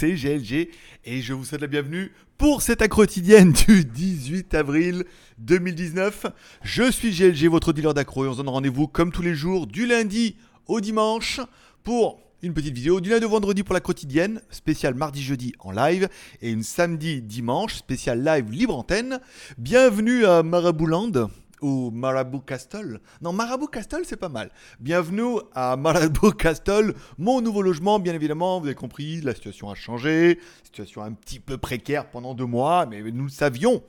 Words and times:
c'est 0.00 0.14
GLG 0.14 0.70
et 1.04 1.20
je 1.20 1.34
vous 1.34 1.44
souhaite 1.44 1.60
la 1.60 1.66
bienvenue 1.66 2.10
pour 2.38 2.62
cette 2.62 2.88
quotidienne 2.88 3.52
du 3.52 3.84
18 3.84 4.54
avril 4.54 5.04
2019. 5.36 6.24
Je 6.62 6.90
suis 6.90 7.10
GLG, 7.10 7.50
votre 7.50 7.74
dealer 7.74 7.92
d'accro 7.92 8.24
et 8.24 8.28
on 8.28 8.32
se 8.32 8.38
donne 8.38 8.48
rendez-vous 8.48 8.88
comme 8.88 9.12
tous 9.12 9.20
les 9.20 9.34
jours 9.34 9.66
du 9.66 9.84
lundi 9.84 10.36
au 10.68 10.80
dimanche 10.80 11.42
pour 11.84 12.18
une 12.40 12.54
petite 12.54 12.74
vidéo 12.74 13.02
du 13.02 13.10
lundi 13.10 13.26
au 13.26 13.28
vendredi 13.28 13.62
pour 13.62 13.74
la 13.74 13.80
quotidienne, 13.80 14.40
spécial 14.48 14.94
mardi-jeudi 14.94 15.52
en 15.58 15.70
live 15.70 16.08
et 16.40 16.50
une 16.50 16.62
samedi-dimanche, 16.62 17.74
spécial 17.74 18.24
live 18.24 18.50
libre 18.50 18.78
antenne. 18.78 19.20
Bienvenue 19.58 20.24
à 20.24 20.42
Marabouland 20.42 21.28
ou 21.60 21.90
Marabout 21.90 22.40
Castle. 22.40 23.00
Non, 23.20 23.32
Marabout 23.32 23.68
Castle, 23.68 24.02
c'est 24.04 24.16
pas 24.16 24.28
mal. 24.28 24.50
Bienvenue 24.78 25.38
à 25.54 25.76
Marabout 25.76 26.32
Castle, 26.32 26.94
mon 27.18 27.40
nouveau 27.40 27.62
logement, 27.62 27.98
bien 27.98 28.14
évidemment. 28.14 28.60
Vous 28.60 28.66
avez 28.66 28.74
compris, 28.74 29.20
la 29.20 29.34
situation 29.34 29.70
a 29.70 29.74
changé. 29.74 30.38
Situation 30.64 31.02
un 31.02 31.12
petit 31.12 31.40
peu 31.40 31.58
précaire 31.58 32.10
pendant 32.10 32.34
deux 32.34 32.46
mois, 32.46 32.86
mais 32.86 33.02
nous 33.02 33.24
le 33.24 33.30
savions. 33.30 33.82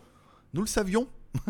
Nous 0.53 0.61
le 0.61 0.67
savions. 0.67 1.07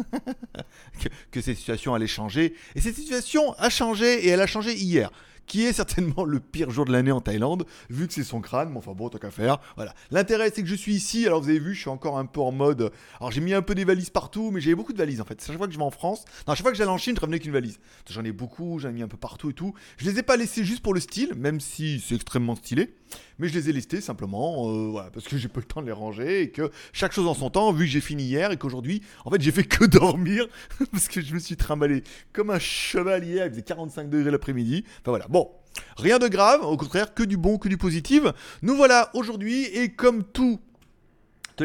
que, 0.99 1.09
que 1.31 1.41
cette 1.41 1.57
situation 1.57 1.93
allait 1.95 2.07
changer. 2.07 2.53
Et 2.75 2.81
cette 2.81 2.95
situation 2.95 3.53
a 3.53 3.69
changé 3.69 4.25
et 4.25 4.29
elle 4.29 4.41
a 4.41 4.47
changé 4.47 4.75
hier 4.75 5.11
qui 5.45 5.65
est 5.65 5.73
certainement 5.73 6.23
le 6.23 6.39
pire 6.39 6.69
jour 6.69 6.85
de 6.85 6.91
l'année 6.91 7.11
en 7.11 7.21
Thaïlande, 7.21 7.65
vu 7.89 8.07
que 8.07 8.13
c'est 8.13 8.23
son 8.23 8.41
crâne, 8.41 8.69
mais 8.69 8.77
enfin 8.77 8.93
bon, 8.93 9.09
tant 9.09 9.17
qu'à 9.17 9.31
faire. 9.31 9.59
Voilà. 9.75 9.93
L'intérêt, 10.11 10.51
c'est 10.53 10.61
que 10.61 10.67
je 10.67 10.75
suis 10.75 10.93
ici, 10.93 11.25
alors 11.25 11.41
vous 11.41 11.49
avez 11.49 11.59
vu, 11.59 11.73
je 11.73 11.81
suis 11.81 11.89
encore 11.89 12.17
un 12.17 12.25
peu 12.25 12.41
en 12.41 12.51
mode. 12.51 12.91
Alors 13.19 13.31
j'ai 13.31 13.41
mis 13.41 13.53
un 13.53 13.61
peu 13.61 13.75
des 13.75 13.83
valises 13.83 14.09
partout, 14.09 14.51
mais 14.51 14.61
j'ai 14.61 14.75
beaucoup 14.75 14.93
de 14.93 14.97
valises 14.97 15.21
en 15.21 15.25
fait. 15.25 15.43
Chaque 15.45 15.57
fois 15.57 15.67
que 15.67 15.73
je 15.73 15.77
vais 15.77 15.83
en 15.83 15.91
France, 15.91 16.25
non, 16.47 16.55
chaque 16.55 16.63
fois 16.63 16.71
que 16.71 16.77
j'allais 16.77 16.91
en 16.91 16.97
Chine, 16.97 17.15
je 17.15 17.21
revenais 17.21 17.39
qu'une 17.39 17.51
valise. 17.51 17.79
J'en 18.09 18.23
ai 18.23 18.31
beaucoup, 18.31 18.79
j'en 18.79 18.89
ai 18.89 18.93
mis 18.93 19.03
un 19.03 19.07
peu 19.07 19.17
partout 19.17 19.49
et 19.49 19.53
tout. 19.53 19.73
Je 19.97 20.09
les 20.09 20.19
ai 20.19 20.23
pas 20.23 20.37
laissés 20.37 20.63
juste 20.63 20.81
pour 20.81 20.93
le 20.93 20.99
style, 20.99 21.33
même 21.35 21.59
si 21.59 21.99
c'est 21.99 22.15
extrêmement 22.15 22.55
stylé. 22.55 22.93
Mais 23.39 23.47
je 23.47 23.53
les 23.53 23.69
ai 23.69 23.73
listés 23.73 24.01
simplement, 24.01 24.69
euh, 24.69 25.01
parce 25.13 25.27
que 25.27 25.37
j'ai 25.37 25.47
pas 25.47 25.59
le 25.59 25.65
temps 25.65 25.81
de 25.81 25.87
les 25.87 25.91
ranger 25.91 26.41
et 26.41 26.51
que 26.51 26.71
chaque 26.93 27.11
chose 27.11 27.27
en 27.27 27.33
son 27.33 27.49
temps, 27.49 27.71
vu 27.71 27.85
que 27.85 27.91
j'ai 27.91 28.01
fini 28.01 28.23
hier 28.23 28.51
et 28.51 28.57
qu'aujourd'hui, 28.57 29.01
en 29.25 29.31
fait, 29.31 29.41
j'ai 29.41 29.51
fait 29.51 29.63
que 29.63 29.85
dormir 29.91 30.47
parce 30.91 31.07
que 31.07 31.21
je 31.21 31.33
me 31.33 31.39
suis 31.39 31.57
trimballé 31.57 32.03
comme 32.33 32.49
un 32.49 32.59
cheval 32.59 33.25
hier. 33.25 33.45
Il 33.45 33.51
faisait 33.51 33.61
45 33.61 34.09
degrés 34.09 34.31
l'après-midi. 34.31 34.83
Enfin 35.01 35.11
voilà. 35.11 35.27
Bon, 35.27 35.51
rien 35.97 36.19
de 36.19 36.27
grave, 36.27 36.63
au 36.63 36.77
contraire, 36.77 37.13
que 37.13 37.23
du 37.23 37.37
bon, 37.37 37.57
que 37.57 37.69
du 37.69 37.77
positif. 37.77 38.23
Nous 38.61 38.75
voilà 38.75 39.09
aujourd'hui 39.13 39.65
et 39.65 39.89
comme 39.93 40.23
tout 40.23 40.59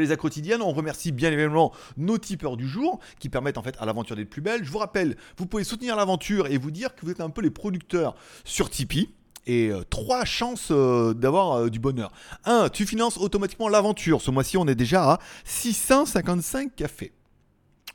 les 0.00 0.12
accros 0.12 0.26
quotidiennes. 0.26 0.62
On 0.62 0.72
remercie 0.72 1.12
bien 1.12 1.30
évidemment 1.30 1.72
nos 1.96 2.18
tipeurs 2.18 2.56
du 2.56 2.66
jour 2.66 2.98
qui 3.18 3.28
permettent 3.28 3.58
en 3.58 3.62
fait 3.62 3.76
à 3.78 3.86
l'aventure 3.86 4.16
d'être 4.16 4.30
plus 4.30 4.42
belle. 4.42 4.64
Je 4.64 4.70
vous 4.70 4.78
rappelle, 4.78 5.16
vous 5.36 5.46
pouvez 5.46 5.64
soutenir 5.64 5.96
l'aventure 5.96 6.46
et 6.48 6.58
vous 6.58 6.70
dire 6.70 6.94
que 6.94 7.04
vous 7.04 7.10
êtes 7.10 7.20
un 7.20 7.30
peu 7.30 7.42
les 7.42 7.50
producteurs 7.50 8.16
sur 8.44 8.70
Tipeee 8.70 9.10
et 9.46 9.68
euh, 9.68 9.82
trois 9.88 10.24
chances 10.24 10.68
euh, 10.70 11.14
d'avoir 11.14 11.52
euh, 11.52 11.70
du 11.70 11.78
bonheur. 11.78 12.12
Un, 12.44 12.68
tu 12.68 12.86
finances 12.86 13.16
automatiquement 13.18 13.68
l'aventure. 13.68 14.20
Ce 14.20 14.30
mois-ci, 14.30 14.56
on 14.56 14.66
est 14.66 14.74
déjà 14.74 15.12
à 15.12 15.18
655 15.44 16.74
cafés. 16.74 17.12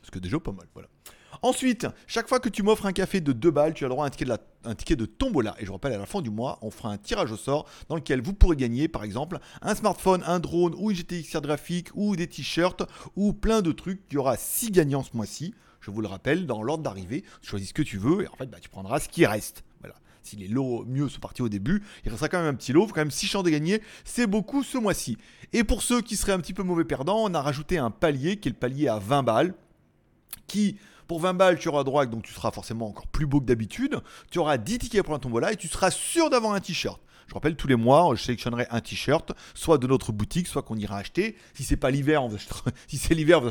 Ce 0.03 0.11
que 0.11 0.19
déjà 0.19 0.39
pas 0.39 0.52
mal, 0.52 0.67
voilà. 0.73 0.88
Ensuite, 1.44 1.88
chaque 2.05 2.27
fois 2.27 2.39
que 2.39 2.49
tu 2.49 2.61
m'offres 2.61 2.85
un 2.85 2.91
café 2.91 3.19
de 3.19 3.31
2 3.31 3.49
balles, 3.49 3.73
tu 3.73 3.83
as 3.83 3.88
le 3.88 3.94
droit 3.94 4.05
à 4.05 4.09
un 4.63 4.75
ticket, 4.75 4.95
de 4.95 5.05
tombola. 5.05 5.55
Et 5.59 5.66
je 5.66 5.72
rappelle, 5.72 5.94
à 5.94 5.97
la 5.97 6.05
fin 6.05 6.22
du 6.22 6.29
mois, 6.29 6.59
on 6.61 6.69
fera 6.69 6.89
un 6.89 6.97
tirage 6.97 7.31
au 7.31 7.38
sort 7.38 7.66
dans 7.89 7.95
lequel 7.95 8.22
vous 8.22 8.33
pourrez 8.33 8.56
gagner, 8.56 8.88
par 8.88 9.03
exemple, 9.03 9.39
un 9.63 9.73
smartphone, 9.73 10.23
un 10.28 10.39
drone 10.39 10.75
ou 10.78 10.91
une 10.91 10.97
GTX 10.97 11.41
graphique 11.41 11.88
ou 11.95 12.16
des 12.16 12.28
t-shirts 12.28 12.83
ou 13.16 13.33
plein 13.33 13.63
de 13.63 13.72
trucs. 13.72 14.01
Il 14.12 14.16
y 14.16 14.18
aura 14.18 14.38
6 14.38 14.69
gagnants 14.69 15.03
ce 15.03 15.18
mois-ci. 15.18 15.56
Je 15.79 15.89
vous 15.89 16.01
le 16.01 16.07
rappelle, 16.07 16.45
dans 16.45 16.62
l'ordre 16.62 16.83
d'arrivée, 16.83 17.23
choisis 17.41 17.69
ce 17.69 17.73
que 17.73 17.81
tu 17.81 17.97
veux 17.97 18.22
et 18.22 18.28
en 18.28 18.35
fait, 18.35 18.45
bah, 18.45 18.59
tu 18.62 18.69
prendras 18.69 19.00
ce 19.00 19.09
qui 19.09 19.25
reste. 19.25 19.63
Si 20.23 20.35
les 20.35 20.47
lots 20.47 20.85
mieux 20.87 21.09
sont 21.09 21.19
partis 21.19 21.41
au 21.41 21.49
début, 21.49 21.83
il 22.05 22.09
restera 22.09 22.29
quand 22.29 22.39
même 22.39 22.47
un 22.47 22.53
petit 22.53 22.73
lot, 22.73 22.87
quand 22.87 22.97
même 22.97 23.11
6 23.11 23.27
chances 23.27 23.43
de 23.43 23.49
gagner, 23.49 23.81
c'est 24.05 24.27
beaucoup 24.27 24.63
ce 24.63 24.77
mois-ci. 24.77 25.17
Et 25.53 25.63
pour 25.63 25.81
ceux 25.81 26.01
qui 26.01 26.15
seraient 26.15 26.31
un 26.31 26.39
petit 26.39 26.53
peu 26.53 26.63
mauvais 26.63 26.85
perdants, 26.85 27.23
on 27.23 27.33
a 27.33 27.41
rajouté 27.41 27.77
un 27.77 27.91
palier 27.91 28.37
qui 28.37 28.49
est 28.49 28.51
le 28.51 28.57
palier 28.57 28.87
à 28.87 28.99
20 28.99 29.23
balles, 29.23 29.53
qui 30.47 30.77
pour 31.11 31.19
20 31.19 31.33
balles, 31.33 31.59
tu 31.59 31.67
auras 31.67 31.83
droit, 31.83 32.05
donc 32.05 32.23
tu 32.23 32.31
seras 32.31 32.51
forcément 32.51 32.87
encore 32.87 33.05
plus 33.07 33.25
beau 33.25 33.41
que 33.41 33.45
d'habitude. 33.45 33.99
Tu 34.29 34.39
auras 34.39 34.57
10 34.57 34.79
tickets 34.79 35.03
pour 35.03 35.13
un 35.13 35.19
tombola 35.19 35.51
et 35.51 35.57
tu 35.57 35.67
seras 35.67 35.91
sûr 35.91 36.29
d'avoir 36.29 36.53
un 36.53 36.61
t-shirt. 36.61 37.01
Je 37.27 37.33
rappelle, 37.33 37.55
tous 37.55 37.67
les 37.67 37.75
mois, 37.75 38.13
je 38.15 38.23
sélectionnerai 38.23 38.67
un 38.69 38.81
t-shirt, 38.81 39.31
soit 39.53 39.77
de 39.77 39.87
notre 39.87 40.11
boutique, 40.11 40.47
soit 40.47 40.61
qu'on 40.61 40.77
ira 40.77 40.97
acheter. 40.97 41.35
Si 41.53 41.63
c'est 41.63 41.77
pas 41.77 41.91
l'hiver, 41.91 42.23
si 42.87 42.97
c'est 42.97 43.13
l'hiver, 43.13 43.41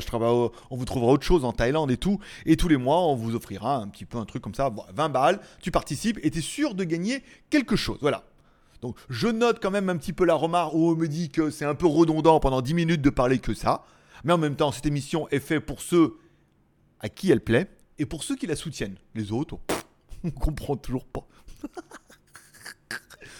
on 0.69 0.77
vous 0.77 0.85
trouvera 0.85 1.11
autre 1.11 1.25
chose 1.25 1.45
en 1.45 1.53
Thaïlande 1.53 1.91
et 1.91 1.97
tout. 1.97 2.19
Et 2.45 2.57
tous 2.57 2.67
les 2.67 2.77
mois, 2.77 3.01
on 3.01 3.15
vous 3.15 3.35
offrira 3.35 3.77
un 3.77 3.87
petit 3.87 4.05
peu 4.05 4.17
un 4.17 4.25
truc 4.25 4.41
comme 4.41 4.55
ça, 4.55 4.71
20 4.93 5.09
balles, 5.09 5.39
tu 5.61 5.71
participes 5.71 6.19
et 6.23 6.31
tu 6.31 6.39
es 6.39 6.41
sûr 6.41 6.75
de 6.75 6.83
gagner 6.83 7.23
quelque 7.49 7.75
chose. 7.75 7.97
Voilà. 8.01 8.23
Donc 8.81 8.97
je 9.09 9.27
note 9.27 9.59
quand 9.61 9.71
même 9.71 9.89
un 9.89 9.97
petit 9.97 10.13
peu 10.13 10.25
la 10.25 10.33
remarque 10.33 10.73
où 10.73 10.89
on 10.89 10.95
me 10.95 11.07
dit 11.07 11.29
que 11.29 11.49
c'est 11.49 11.65
un 11.65 11.75
peu 11.75 11.85
redondant 11.85 12.39
pendant 12.39 12.61
10 12.61 12.73
minutes 12.73 13.01
de 13.01 13.09
parler 13.09 13.39
que 13.39 13.53
ça. 13.53 13.83
Mais 14.23 14.33
en 14.33 14.37
même 14.37 14.55
temps, 14.55 14.71
cette 14.71 14.85
émission 14.85 15.27
est 15.29 15.39
faite 15.39 15.65
pour 15.65 15.81
ceux 15.81 16.17
à 16.99 17.09
qui 17.09 17.31
elle 17.31 17.41
plaît 17.41 17.67
et 17.97 18.05
pour 18.05 18.23
ceux 18.23 18.35
qui 18.35 18.47
la 18.47 18.55
soutiennent. 18.55 18.97
Les 19.15 19.31
autres, 19.31 19.57
on 20.23 20.31
comprend 20.31 20.75
toujours 20.75 21.05
pas. 21.05 21.27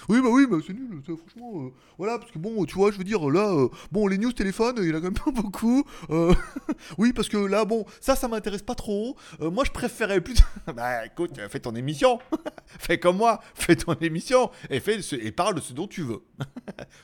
Oui, 0.09 0.21
bah 0.21 0.29
oui, 0.31 0.47
bah 0.49 0.57
c'est 0.65 0.73
nul, 0.73 1.01
franchement. 1.03 1.65
Euh, 1.65 1.69
voilà, 1.97 2.17
parce 2.17 2.31
que 2.31 2.39
bon, 2.39 2.65
tu 2.65 2.75
vois, 2.75 2.91
je 2.91 2.97
veux 2.97 3.03
dire, 3.03 3.29
là, 3.29 3.51
euh, 3.53 3.69
bon, 3.91 4.07
les 4.07 4.17
news 4.17 4.31
téléphone, 4.31 4.75
il 4.79 4.89
y 4.89 4.91
en 4.91 4.95
a 4.95 4.97
quand 4.97 5.03
même 5.03 5.13
pas 5.13 5.31
beaucoup. 5.31 5.83
Euh, 6.09 6.33
oui, 6.97 7.13
parce 7.13 7.29
que 7.29 7.37
là, 7.37 7.65
bon, 7.65 7.85
ça, 7.99 8.15
ça 8.15 8.27
m'intéresse 8.27 8.63
pas 8.63 8.75
trop. 8.75 9.15
moi, 9.39 9.63
je 9.65 9.71
préférais 9.71 10.21
plus. 10.21 10.37
bah 10.75 11.05
écoute, 11.05 11.39
fais 11.49 11.59
ton 11.59 11.75
émission. 11.75 12.19
fais 12.65 12.99
comme 12.99 13.17
moi, 13.17 13.41
fais 13.53 13.75
ton 13.75 13.93
émission 13.95 14.51
et, 14.69 14.79
fais 14.79 14.99
et 15.13 15.31
parle 15.31 15.55
de 15.55 15.61
ce 15.61 15.73
dont 15.73 15.87
tu 15.87 16.01
veux. 16.01 16.23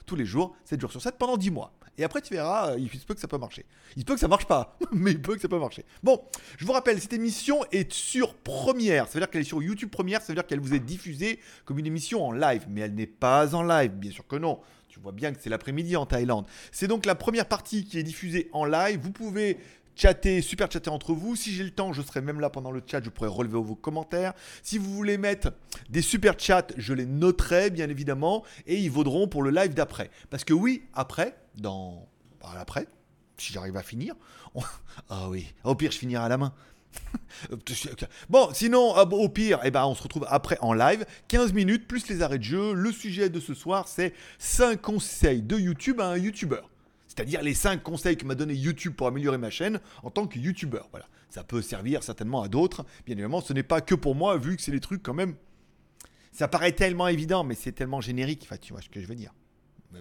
Tous 0.05 0.15
les 0.15 0.25
jours, 0.25 0.55
7 0.65 0.79
jours 0.81 0.91
sur 0.91 1.01
7 1.01 1.15
pendant 1.17 1.37
10 1.37 1.51
mois. 1.51 1.73
Et 1.99 2.03
après, 2.03 2.21
tu 2.21 2.33
verras, 2.33 2.75
il 2.77 2.89
se 2.89 3.05
peut 3.05 3.15
que 3.15 3.19
ça 3.19 3.27
peut 3.27 3.39
marcher. 3.39 3.65
Il 3.95 4.01
se 4.01 4.05
peut 4.05 4.13
que 4.13 4.19
ça 4.19 4.27
marche 4.27 4.45
pas, 4.45 4.77
mais 4.91 5.11
il 5.11 5.21
peut 5.21 5.33
que 5.33 5.41
ça 5.41 5.47
peut 5.47 5.57
marcher. 5.57 5.83
Bon, 6.03 6.21
je 6.57 6.65
vous 6.65 6.71
rappelle, 6.71 7.01
cette 7.01 7.13
émission 7.13 7.65
est 7.71 7.91
sur 7.91 8.35
première. 8.35 9.07
Ça 9.07 9.13
veut 9.13 9.21
dire 9.21 9.29
qu'elle 9.31 9.41
est 9.41 9.45
sur 9.45 9.63
YouTube 9.63 9.89
première, 9.89 10.21
ça 10.21 10.27
veut 10.27 10.35
dire 10.35 10.45
qu'elle 10.45 10.59
vous 10.59 10.75
est 10.75 10.79
diffusée 10.79 11.39
comme 11.65 11.79
une 11.79 11.87
émission 11.87 12.23
en 12.23 12.31
live. 12.31 12.65
Mais 12.69 12.83
elle 12.87 12.95
n'est 12.95 13.05
pas 13.05 13.53
en 13.53 13.63
live, 13.63 13.91
bien 13.91 14.11
sûr 14.11 14.25
que 14.25 14.37
non. 14.37 14.59
Tu 14.87 14.99
vois 14.99 15.11
bien 15.11 15.31
que 15.33 15.39
c'est 15.41 15.49
l'après-midi 15.49 15.95
en 15.95 16.05
Thaïlande. 16.05 16.45
C'est 16.71 16.87
donc 16.87 17.05
la 17.05 17.15
première 17.15 17.45
partie 17.45 17.85
qui 17.85 17.99
est 17.99 18.03
diffusée 18.03 18.49
en 18.53 18.65
live. 18.65 18.99
Vous 19.01 19.11
pouvez 19.11 19.57
chatter, 19.95 20.41
super 20.41 20.71
chatter 20.71 20.89
entre 20.89 21.13
vous. 21.13 21.35
Si 21.35 21.51
j'ai 21.51 21.63
le 21.63 21.71
temps, 21.71 21.91
je 21.91 22.01
serai 22.01 22.21
même 22.21 22.39
là 22.39 22.49
pendant 22.49 22.71
le 22.71 22.81
chat, 22.85 23.03
je 23.03 23.09
pourrai 23.09 23.29
relever 23.29 23.59
vos 23.59 23.75
commentaires. 23.75 24.33
Si 24.63 24.77
vous 24.77 24.93
voulez 24.93 25.17
mettre 25.17 25.51
des 25.89 26.01
super 26.01 26.39
chats, 26.39 26.67
je 26.77 26.93
les 26.93 27.05
noterai 27.05 27.69
bien 27.69 27.89
évidemment 27.89 28.43
et 28.65 28.77
ils 28.77 28.91
vaudront 28.91 29.27
pour 29.27 29.43
le 29.43 29.49
live 29.49 29.73
d'après. 29.73 30.09
Parce 30.29 30.43
que 30.43 30.53
oui, 30.53 30.83
après, 30.93 31.35
dans 31.55 32.07
bah, 32.39 32.53
après, 32.57 32.87
si 33.37 33.51
j'arrive 33.51 33.75
à 33.75 33.83
finir, 33.83 34.15
ah 35.09 35.29
oui, 35.29 35.53
au 35.63 35.75
pire 35.75 35.91
je 35.91 35.97
finirai 35.97 36.23
à 36.23 36.29
la 36.29 36.37
main. 36.37 36.53
bon, 38.29 38.49
sinon, 38.53 38.93
ah, 38.95 39.03
au 39.03 39.29
pire, 39.29 39.59
eh 39.63 39.71
ben, 39.71 39.85
on 39.85 39.95
se 39.95 40.03
retrouve 40.03 40.25
après 40.29 40.57
en 40.61 40.73
live. 40.73 41.05
15 41.27 41.53
minutes 41.53 41.87
plus 41.87 42.07
les 42.07 42.21
arrêts 42.21 42.39
de 42.39 42.43
jeu. 42.43 42.73
Le 42.73 42.91
sujet 42.91 43.29
de 43.29 43.39
ce 43.39 43.53
soir, 43.53 43.87
c'est 43.87 44.13
5 44.39 44.81
conseils 44.81 45.41
de 45.41 45.57
YouTube 45.57 45.99
à 46.01 46.07
un 46.07 46.17
YouTuber. 46.17 46.61
C'est-à-dire 47.07 47.41
les 47.41 47.53
5 47.53 47.81
conseils 47.81 48.17
que 48.17 48.25
m'a 48.25 48.35
donné 48.35 48.53
YouTube 48.53 48.93
pour 48.95 49.07
améliorer 49.07 49.37
ma 49.37 49.49
chaîne 49.49 49.79
en 50.03 50.11
tant 50.11 50.27
que 50.27 50.37
YouTuber. 50.37 50.81
Voilà. 50.91 51.07
Ça 51.29 51.43
peut 51.43 51.61
servir 51.61 52.03
certainement 52.03 52.41
à 52.41 52.47
d'autres. 52.47 52.85
Bien 53.05 53.13
évidemment, 53.13 53.41
ce 53.41 53.53
n'est 53.53 53.63
pas 53.63 53.81
que 53.81 53.95
pour 53.95 54.15
moi, 54.15 54.37
vu 54.37 54.55
que 54.55 54.61
c'est 54.61 54.71
des 54.71 54.79
trucs 54.79 55.03
quand 55.03 55.13
même. 55.13 55.35
Ça 56.31 56.47
paraît 56.47 56.71
tellement 56.71 57.07
évident, 57.07 57.43
mais 57.43 57.55
c'est 57.55 57.71
tellement 57.71 58.01
générique. 58.01 58.41
Enfin, 58.43 58.57
tu 58.57 58.73
vois 58.73 58.81
ce 58.81 58.89
que 58.89 59.01
je 59.01 59.07
veux 59.07 59.15
dire 59.15 59.33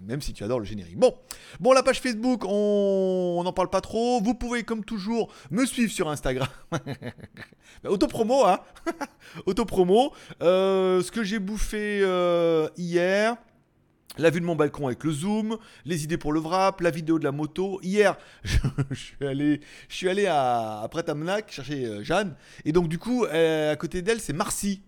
même 0.03 0.21
si 0.21 0.33
tu 0.33 0.45
adores 0.45 0.61
le 0.61 0.65
générique. 0.65 0.99
Bon, 0.99 1.15
bon 1.61 1.73
la 1.73 1.83
page 1.83 2.01
Facebook, 2.01 2.45
on 2.45 3.41
n'en 3.45 3.53
parle 3.53 3.71
pas 3.71 3.81
trop. 3.81 4.21
Vous 4.21 4.35
pouvez 4.35 4.63
comme 4.63 4.85
toujours 4.85 5.33
me 5.51 5.65
suivre 5.65 5.93
sur 5.93 6.09
Instagram. 6.09 6.49
Bah, 7.83 7.91
autopromo, 7.91 8.47
hein 8.47 8.61
Autopromo. 9.47 10.13
Euh, 10.43 11.03
ce 11.03 11.11
que 11.11 11.25
j'ai 11.25 11.39
bouffé 11.39 12.01
euh, 12.03 12.69
hier. 12.79 13.37
La 14.19 14.31
vue 14.31 14.41
de 14.41 14.47
mon 14.47 14.57
balcon 14.57 14.87
avec 14.87 15.05
le 15.05 15.13
zoom, 15.13 15.59
les 15.85 16.05
idées 16.05 16.17
pour 16.17 16.33
le 16.33 16.41
wrap, 16.41 16.81
la 16.81 16.91
vidéo 16.91 17.19
de 17.19 17.25
la 17.25 17.33
moto. 17.33 17.81
Hier, 17.83 18.17
je, 18.45 18.95
suis 18.95 19.27
allé, 19.27 19.61
je 19.89 19.95
suis 19.95 20.09
allé 20.09 20.27
à, 20.27 20.81
à 20.81 20.89
Prêt-à-Mnac 20.89 21.51
chercher 21.51 21.85
euh, 21.85 22.03
Jeanne. 22.03 22.35
Et 22.65 22.73
donc, 22.73 22.89
du 22.89 22.99
coup, 22.99 23.25
à 23.25 23.77
côté 23.77 24.03
d'elle, 24.03 24.21
c'est 24.21 24.33
Marcy. 24.33 24.83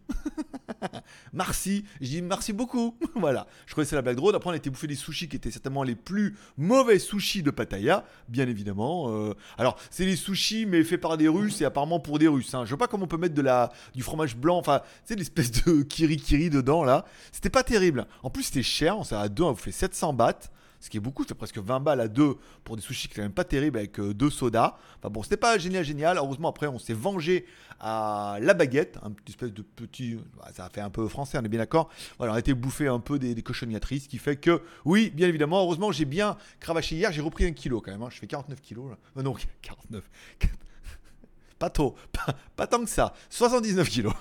Merci. 1.32 1.84
Je 2.00 2.06
dis 2.06 2.22
merci 2.22 2.52
beaucoup. 2.52 2.96
voilà. 3.14 3.46
Je 3.66 3.74
connaissais 3.74 3.96
la 3.96 4.02
blague 4.02 4.16
drôle. 4.16 4.34
Après, 4.34 4.50
on 4.50 4.52
a 4.52 4.56
été 4.56 4.70
bouffer 4.70 4.86
des 4.86 4.94
sushis 4.94 5.28
qui 5.28 5.36
étaient 5.36 5.50
certainement 5.50 5.82
les 5.82 5.94
plus 5.94 6.36
mauvais 6.56 6.98
sushis 6.98 7.42
de 7.42 7.50
Pattaya, 7.50 8.04
bien 8.28 8.48
évidemment. 8.48 9.10
Euh, 9.10 9.34
alors, 9.56 9.78
c'est 9.90 10.04
les 10.04 10.16
sushis, 10.16 10.66
mais 10.66 10.82
faits 10.84 11.00
par 11.00 11.16
des 11.16 11.28
Russes 11.28 11.60
et 11.60 11.64
apparemment 11.64 12.00
pour 12.00 12.18
des 12.18 12.28
Russes. 12.28 12.54
Hein. 12.54 12.64
Je 12.64 12.70
vois 12.70 12.78
pas 12.78 12.86
comment 12.86 13.04
on 13.04 13.08
peut 13.08 13.16
mettre 13.16 13.34
de 13.34 13.42
la, 13.42 13.72
du 13.94 14.02
fromage 14.02 14.36
blanc, 14.36 14.58
enfin, 14.58 14.82
c'est 15.04 15.16
l'espèce 15.16 15.50
de 15.50 15.82
kiri-kiri 15.82 16.50
dedans, 16.50 16.84
là. 16.84 17.04
C'était 17.32 17.50
pas 17.50 17.62
terrible. 17.62 18.06
En 18.22 18.30
plus, 18.30 18.44
c'était 18.44 18.62
cher. 18.62 18.98
On 18.98 19.04
à 19.20 19.28
deux, 19.28 19.42
on 19.44 19.52
vous 19.52 19.56
fait 19.56 19.72
700 19.72 20.12
bahts. 20.12 20.50
ce 20.80 20.88
qui 20.90 20.96
est 20.96 21.00
beaucoup, 21.00 21.24
c'est 21.26 21.34
presque 21.34 21.58
20 21.58 21.80
balles 21.80 22.00
à 22.00 22.08
deux 22.08 22.36
pour 22.64 22.76
des 22.76 22.82
sushis 22.82 23.08
qui 23.08 23.14
sont 23.16 23.22
même 23.22 23.32
pas 23.32 23.44
terrible 23.44 23.78
avec 23.78 23.98
euh, 23.98 24.14
deux 24.14 24.30
sodas. 24.30 24.76
Enfin 24.98 25.10
bon, 25.10 25.22
c'était 25.22 25.36
pas 25.36 25.58
génial, 25.58 25.84
génial. 25.84 26.16
Heureusement, 26.18 26.48
après, 26.48 26.66
on 26.68 26.78
s'est 26.78 26.92
vengé 26.94 27.46
à 27.80 28.38
la 28.40 28.54
baguette, 28.54 28.98
un 29.02 29.10
petit 29.10 29.32
espèce 29.32 29.52
de 29.52 29.62
petit. 29.62 30.18
bah, 30.36 30.48
Ça 30.54 30.64
a 30.66 30.68
fait 30.70 30.80
un 30.80 30.90
peu 30.90 31.06
français, 31.08 31.38
on 31.40 31.44
est 31.44 31.48
bien 31.48 31.60
d'accord. 31.60 31.88
Voilà, 32.18 32.32
on 32.32 32.36
a 32.36 32.38
été 32.40 32.54
bouffé 32.54 32.86
un 32.88 33.00
peu 33.00 33.18
des, 33.18 33.34
des 33.34 33.42
cochonniatrices, 33.42 34.04
ce 34.04 34.08
qui 34.08 34.18
fait 34.18 34.36
que, 34.36 34.62
oui, 34.84 35.10
bien 35.14 35.28
évidemment, 35.28 35.60
heureusement, 35.62 35.90
j'ai 35.92 36.04
bien 36.04 36.36
cravaché 36.60 36.96
hier, 36.96 37.10
j'ai 37.12 37.20
repris 37.22 37.44
un 37.46 37.52
kilo 37.52 37.80
quand 37.80 37.90
même. 37.92 38.02
hein. 38.02 38.08
Je 38.10 38.18
fais 38.18 38.26
49 38.26 38.60
kilos 38.60 38.90
là. 38.90 38.98
Euh, 39.16 39.22
non, 39.22 39.34
49. 39.62 40.02
Pas 41.58 41.70
trop, 41.70 41.96
pas, 42.12 42.34
pas 42.56 42.66
tant 42.68 42.80
que 42.84 42.90
ça. 42.90 43.14
79 43.30 43.88
kilos. 43.88 44.14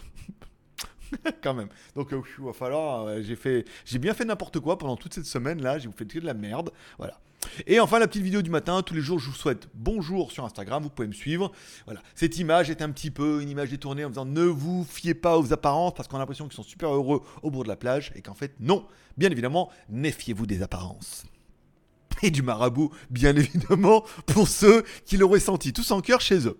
quand 1.43 1.53
même. 1.53 1.69
Donc 1.95 2.13
euh, 2.13 2.21
il 2.37 2.45
va 2.45 2.53
falloir. 2.53 3.05
euh, 3.05 3.21
j'ai 3.21 3.35
fait, 3.35 3.65
j'ai 3.85 3.99
bien 3.99 4.13
fait 4.13 4.25
n'importe 4.25 4.59
quoi 4.59 4.77
pendant 4.77 4.95
toute 4.95 5.13
cette 5.13 5.25
semaine 5.25 5.61
là. 5.61 5.79
J'ai 5.79 5.87
vous 5.87 5.93
fait 5.93 6.05
de 6.05 6.25
la 6.25 6.33
merde. 6.33 6.71
Voilà. 6.97 7.19
Et 7.65 7.79
enfin 7.79 7.99
la 7.99 8.07
petite 8.07 8.23
vidéo 8.23 8.41
du 8.41 8.49
matin. 8.49 8.81
Tous 8.81 8.93
les 8.93 9.01
jours, 9.01 9.19
je 9.19 9.29
vous 9.29 9.35
souhaite 9.35 9.67
bonjour 9.73 10.31
sur 10.31 10.45
Instagram. 10.45 10.83
Vous 10.83 10.89
pouvez 10.89 11.07
me 11.07 11.13
suivre. 11.13 11.51
Voilà. 11.85 12.01
Cette 12.15 12.37
image 12.37 12.69
est 12.69 12.81
un 12.81 12.91
petit 12.91 13.11
peu 13.11 13.41
une 13.41 13.49
image 13.49 13.69
détournée 13.69 14.05
en 14.05 14.09
disant 14.09 14.25
ne 14.25 14.43
vous 14.43 14.83
fiez 14.83 15.13
pas 15.13 15.37
aux 15.37 15.53
apparences 15.53 15.93
parce 15.93 16.07
qu'on 16.07 16.17
a 16.17 16.19
l'impression 16.19 16.45
qu'ils 16.45 16.55
sont 16.55 16.63
super 16.63 16.89
heureux 16.93 17.23
au 17.43 17.51
bord 17.51 17.63
de 17.63 17.69
la 17.69 17.77
plage 17.77 18.11
et 18.15 18.21
qu'en 18.21 18.35
fait 18.35 18.53
non. 18.59 18.85
Bien 19.17 19.31
évidemment, 19.31 19.71
méfiez-vous 19.89 20.45
des 20.45 20.61
apparences 20.61 21.25
et 22.23 22.31
du 22.31 22.41
marabout, 22.41 22.91
bien 23.09 23.35
évidemment, 23.35 24.03
pour 24.25 24.47
ceux 24.47 24.83
qui 25.05 25.17
l'auraient 25.17 25.39
senti 25.39 25.73
tous 25.73 25.91
en 25.91 26.01
cœur 26.01 26.21
chez 26.21 26.47
eux. 26.47 26.57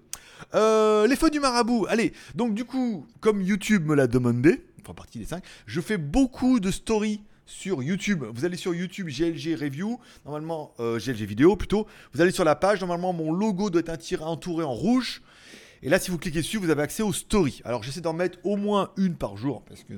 Euh, 0.55 1.07
les 1.07 1.15
feux 1.15 1.29
du 1.29 1.39
marabout, 1.39 1.85
allez, 1.89 2.13
donc 2.35 2.53
du 2.53 2.63
coup, 2.63 3.05
comme 3.19 3.41
YouTube 3.41 3.85
me 3.85 3.95
l'a 3.95 4.07
demandé, 4.07 4.63
enfin 4.81 4.93
partie 4.93 5.19
des 5.19 5.25
5, 5.25 5.43
je 5.65 5.81
fais 5.81 5.97
beaucoup 5.97 6.59
de 6.59 6.71
stories 6.71 7.21
sur 7.45 7.81
YouTube. 7.81 8.23
Vous 8.33 8.45
allez 8.45 8.57
sur 8.57 8.75
YouTube 8.75 9.07
GLG 9.07 9.55
Review, 9.55 9.99
normalement 10.25 10.73
euh, 10.79 10.99
GLG 10.99 11.23
Vidéo 11.23 11.55
plutôt. 11.55 11.87
Vous 12.13 12.21
allez 12.21 12.31
sur 12.31 12.43
la 12.43 12.55
page, 12.55 12.81
normalement 12.81 13.13
mon 13.13 13.31
logo 13.31 13.69
doit 13.69 13.81
être 13.81 13.89
un 13.89 13.97
tir 13.97 14.25
entouré 14.27 14.63
en 14.63 14.73
rouge. 14.73 15.21
Et 15.83 15.89
là, 15.89 15.99
si 15.99 16.11
vous 16.11 16.17
cliquez 16.17 16.39
dessus, 16.39 16.57
vous 16.57 16.69
avez 16.69 16.81
accès 16.81 17.03
aux 17.03 17.13
stories. 17.13 17.61
Alors, 17.63 17.83
j'essaie 17.83 18.01
d'en 18.01 18.13
mettre 18.13 18.39
au 18.43 18.55
moins 18.55 18.91
une 18.97 19.15
par 19.15 19.37
jour, 19.37 19.63
parce 19.63 19.83
que 19.83 19.93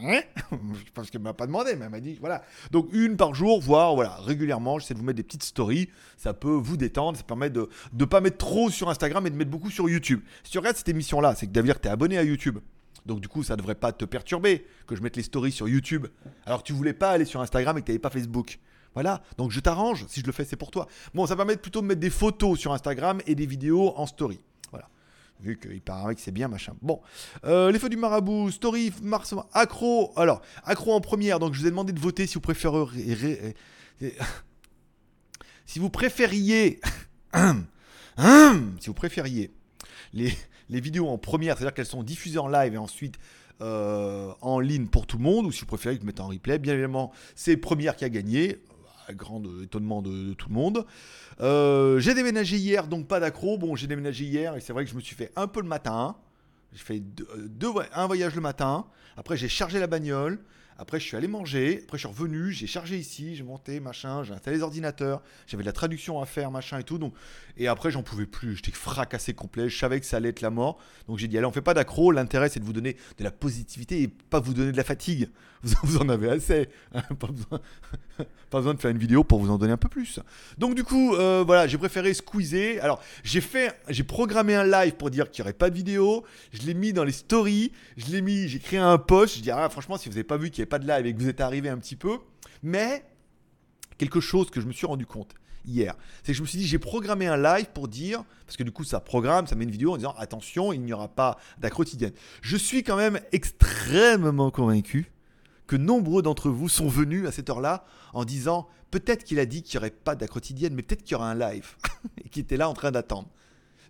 parce 0.94 1.10
qu'elle 1.10 1.20
m'a 1.20 1.34
pas 1.34 1.46
demandé, 1.46 1.76
mais 1.76 1.84
elle 1.84 1.90
m'a 1.90 2.00
dit 2.00 2.16
voilà. 2.20 2.42
Donc 2.70 2.88
une 2.92 3.16
par 3.16 3.34
jour, 3.34 3.60
voire 3.60 3.94
voilà 3.94 4.16
régulièrement. 4.16 4.78
J'essaie 4.78 4.94
de 4.94 4.98
vous 4.98 5.04
mettre 5.04 5.18
des 5.18 5.22
petites 5.22 5.42
stories. 5.42 5.88
Ça 6.16 6.32
peut 6.34 6.48
vous 6.48 6.76
détendre, 6.76 7.18
ça 7.18 7.24
permet 7.24 7.50
de 7.50 7.68
ne 7.92 8.04
pas 8.04 8.20
mettre 8.20 8.38
trop 8.38 8.70
sur 8.70 8.88
Instagram 8.88 9.26
et 9.26 9.30
de 9.30 9.36
mettre 9.36 9.50
beaucoup 9.50 9.70
sur 9.70 9.88
YouTube. 9.88 10.20
Si 10.44 10.52
tu 10.52 10.58
regardes 10.58 10.76
cette 10.76 10.88
émission 10.88 11.20
là, 11.20 11.34
c'est 11.34 11.46
que 11.46 11.52
d'ailleurs 11.52 11.80
tu 11.80 11.88
es 11.88 11.90
abonné 11.90 12.18
à 12.18 12.22
YouTube. 12.22 12.58
Donc 13.06 13.20
du 13.20 13.28
coup, 13.28 13.42
ça 13.42 13.56
devrait 13.56 13.74
pas 13.74 13.92
te 13.92 14.04
perturber 14.04 14.66
que 14.86 14.94
je 14.94 15.02
mette 15.02 15.16
les 15.16 15.22
stories 15.22 15.52
sur 15.52 15.68
YouTube. 15.68 16.06
Alors 16.44 16.62
que 16.62 16.66
tu 16.66 16.72
voulais 16.72 16.92
pas 16.92 17.10
aller 17.10 17.24
sur 17.24 17.40
Instagram 17.40 17.76
et 17.78 17.80
que 17.80 17.86
tu 17.86 17.92
n'avais 17.92 17.98
pas 17.98 18.10
Facebook. 18.10 18.58
Voilà, 18.94 19.22
donc 19.38 19.52
je 19.52 19.60
t'arrange, 19.60 20.04
si 20.08 20.20
je 20.20 20.26
le 20.26 20.32
fais, 20.32 20.44
c'est 20.44 20.56
pour 20.56 20.72
toi. 20.72 20.88
Bon, 21.14 21.24
ça 21.24 21.36
permet 21.36 21.56
plutôt 21.56 21.80
de 21.80 21.86
mettre 21.86 22.00
des 22.00 22.10
photos 22.10 22.58
sur 22.58 22.72
Instagram 22.72 23.20
et 23.26 23.36
des 23.36 23.46
vidéos 23.46 23.96
en 23.96 24.04
story. 24.04 24.40
Vu 25.42 25.58
qu'il 25.58 25.80
paraît 25.80 26.14
que 26.14 26.20
c'est 26.20 26.32
bien, 26.32 26.48
machin. 26.48 26.74
Bon, 26.82 27.00
Euh, 27.44 27.72
les 27.72 27.78
feux 27.78 27.88
du 27.88 27.96
marabout, 27.96 28.50
story, 28.50 28.92
mars, 29.02 29.34
accro. 29.52 30.12
Alors, 30.16 30.42
accro 30.64 30.92
en 30.92 31.00
première, 31.00 31.38
donc 31.38 31.54
je 31.54 31.60
vous 31.60 31.66
ai 31.66 31.70
demandé 31.70 31.92
de 31.92 32.00
voter 32.00 32.26
si 32.26 32.34
vous 32.34 32.40
préférez. 32.40 33.54
si 35.66 35.78
vous 35.78 35.90
préfériez. 35.90 36.80
si 38.78 38.86
vous 38.86 38.94
préfériez 38.94 39.50
les, 40.12 40.34
vidéos 40.68 41.08
en 41.08 41.18
première, 41.18 41.56
c'est-à-dire 41.56 41.74
qu'elles 41.74 41.86
sont 41.86 42.02
diffusées 42.02 42.38
en 42.38 42.48
live 42.48 42.74
et 42.74 42.78
ensuite 42.78 43.18
euh, 43.60 44.32
en 44.40 44.60
ligne 44.60 44.86
pour 44.86 45.06
tout 45.06 45.18
le 45.18 45.22
monde, 45.22 45.46
ou 45.46 45.52
si 45.52 45.60
vous 45.60 45.66
préférez 45.66 45.96
que 45.96 46.02
je 46.02 46.06
mette 46.06 46.20
en 46.20 46.28
replay, 46.28 46.58
bien 46.58 46.72
évidemment, 46.72 47.12
c'est 47.34 47.56
première 47.56 47.96
qui 47.96 48.04
a 48.04 48.08
gagné, 48.08 48.58
grand 49.12 49.42
étonnement 49.62 50.02
de, 50.02 50.34
tout 50.34 50.48
le 50.48 50.54
monde. 50.54 50.86
Euh, 51.40 51.98
j'ai 52.00 52.14
déménagé 52.14 52.56
hier, 52.56 52.86
donc 52.86 53.06
pas 53.06 53.20
d'accro. 53.20 53.58
Bon, 53.58 53.76
j'ai 53.76 53.86
déménagé 53.86 54.24
hier 54.24 54.56
et 54.56 54.60
c'est 54.60 54.72
vrai 54.72 54.84
que 54.84 54.90
je 54.90 54.96
me 54.96 55.00
suis 55.00 55.16
fait 55.16 55.32
un 55.36 55.46
peu 55.46 55.60
le 55.60 55.68
matin. 55.68 56.16
J'ai 56.72 56.84
fait 56.84 57.02
euh, 57.34 57.82
un 57.92 58.06
voyage 58.06 58.34
le 58.34 58.40
matin. 58.40 58.86
Après, 59.16 59.36
j'ai 59.36 59.48
chargé 59.48 59.80
la 59.80 59.86
bagnole. 59.86 60.38
Après, 60.78 60.98
je 60.98 61.04
suis 61.04 61.16
allé 61.16 61.28
manger. 61.28 61.82
Après, 61.84 61.98
je 61.98 62.06
suis 62.06 62.08
revenu. 62.08 62.52
J'ai 62.52 62.66
chargé 62.66 62.96
ici. 62.96 63.36
J'ai 63.36 63.42
monté, 63.42 63.80
machin. 63.80 64.22
J'ai 64.24 64.32
installé 64.32 64.56
les 64.56 64.62
ordinateurs. 64.62 65.22
J'avais 65.46 65.62
de 65.62 65.66
la 65.66 65.74
traduction 65.74 66.22
à 66.22 66.26
faire, 66.26 66.50
machin 66.50 66.78
et 66.78 66.84
tout. 66.84 66.96
Donc, 66.96 67.12
et 67.58 67.68
après, 67.68 67.90
j'en 67.90 68.02
pouvais 68.02 68.24
plus. 68.24 68.56
J'étais 68.56 68.70
fracassé 68.70 69.34
complet. 69.34 69.68
Je 69.68 69.76
savais 69.76 70.00
que 70.00 70.06
ça 70.06 70.16
allait 70.16 70.30
être 70.30 70.40
la 70.40 70.48
mort. 70.48 70.78
Donc, 71.06 71.18
j'ai 71.18 71.28
dit, 71.28 71.36
allez, 71.36 71.46
on 71.46 71.52
fait 71.52 71.60
pas 71.60 71.74
d'accro. 71.74 72.12
L'intérêt, 72.12 72.48
c'est 72.48 72.60
de 72.60 72.64
vous 72.64 72.72
donner 72.72 72.96
de 73.18 73.24
la 73.24 73.30
positivité 73.30 74.00
et 74.00 74.08
pas 74.08 74.40
vous 74.40 74.54
donner 74.54 74.72
de 74.72 74.76
la 74.76 74.84
fatigue. 74.84 75.28
Vous, 75.62 75.98
en 75.98 76.08
avez 76.08 76.30
assez. 76.30 76.68
hein. 76.94 77.02
pas, 77.18 77.28
besoin, 78.58 78.74
de 78.74 78.80
faire 78.80 78.90
une 78.90 78.98
vidéo 78.98 79.24
pour 79.24 79.38
vous 79.40 79.50
en 79.50 79.58
donner 79.58 79.72
un 79.72 79.76
peu 79.76 79.88
plus. 79.88 80.20
Donc, 80.56 80.74
du 80.74 80.84
coup, 80.84 81.14
euh, 81.14 81.44
voilà, 81.46 81.66
j'ai 81.66 81.76
préféré 81.76 82.14
squeezer. 82.14 82.82
Alors, 82.82 83.02
j'ai 83.22 83.40
fait, 83.40 83.78
j'ai 83.88 84.04
programmé 84.04 84.54
un 84.54 84.64
live 84.64 84.94
pour 84.94 85.10
dire 85.10 85.30
qu'il 85.30 85.42
n'y 85.42 85.48
aurait 85.48 85.58
pas 85.58 85.68
de 85.68 85.74
vidéo. 85.74 86.24
Je 86.52 86.62
l'ai 86.62 86.74
mis 86.74 86.92
dans 86.92 87.04
les 87.04 87.12
stories. 87.12 87.72
Je 87.96 88.06
l'ai 88.06 88.22
mis, 88.22 88.48
j'ai 88.48 88.58
créé 88.58 88.78
un 88.78 88.96
post. 88.96 89.36
Je 89.36 89.42
dis, 89.42 89.50
ah, 89.50 89.68
franchement, 89.68 89.98
si 89.98 90.08
vous 90.08 90.14
n'avez 90.14 90.24
pas 90.24 90.38
vu 90.38 90.50
qu'il 90.50 90.60
n'y 90.60 90.62
avait 90.62 90.70
pas 90.70 90.78
de 90.78 90.88
live 90.88 91.06
et 91.06 91.14
que 91.14 91.18
vous 91.20 91.28
êtes 91.28 91.40
arrivé 91.40 91.68
un 91.68 91.78
petit 91.78 91.96
peu, 91.96 92.18
mais 92.62 93.04
quelque 93.98 94.20
chose 94.20 94.50
que 94.50 94.60
je 94.62 94.66
me 94.66 94.72
suis 94.72 94.86
rendu 94.86 95.04
compte 95.04 95.34
hier, 95.66 95.94
c'est 96.22 96.32
que 96.32 96.38
je 96.38 96.42
me 96.42 96.46
suis 96.46 96.58
dit, 96.58 96.66
j'ai 96.66 96.78
programmé 96.78 97.26
un 97.26 97.36
live 97.36 97.66
pour 97.74 97.86
dire, 97.86 98.24
parce 98.46 98.56
que 98.56 98.62
du 98.62 98.72
coup, 98.72 98.84
ça 98.84 98.98
programme, 98.98 99.46
ça 99.46 99.56
met 99.56 99.64
une 99.64 99.70
vidéo 99.70 99.92
en 99.92 99.96
disant, 99.98 100.14
attention, 100.16 100.72
il 100.72 100.80
n'y 100.80 100.94
aura 100.94 101.08
pas 101.08 101.38
d'accro 101.58 101.82
quotidienne. 101.82 102.12
Je 102.40 102.56
suis 102.56 102.82
quand 102.82 102.96
même 102.96 103.20
extrêmement 103.32 104.50
convaincu 104.50 105.12
que 105.70 105.76
nombreux 105.76 106.20
d'entre 106.20 106.50
vous 106.50 106.68
sont 106.68 106.88
venus 106.88 107.28
à 107.28 107.30
cette 107.30 107.48
heure-là 107.48 107.84
en 108.12 108.24
disant, 108.24 108.66
peut-être 108.90 109.22
qu'il 109.22 109.38
a 109.38 109.46
dit 109.46 109.62
qu'il 109.62 109.78
n'y 109.78 109.82
aurait 109.82 109.92
pas 109.92 110.16
d'accro 110.16 110.40
quotidienne, 110.40 110.74
mais 110.74 110.82
peut-être 110.82 111.04
qu'il 111.04 111.12
y 111.12 111.14
aura 111.14 111.30
un 111.30 111.36
live, 111.36 111.76
et 112.24 112.28
qui 112.28 112.40
était 112.40 112.56
là 112.56 112.68
en 112.68 112.74
train 112.74 112.90
d'attendre. 112.90 113.28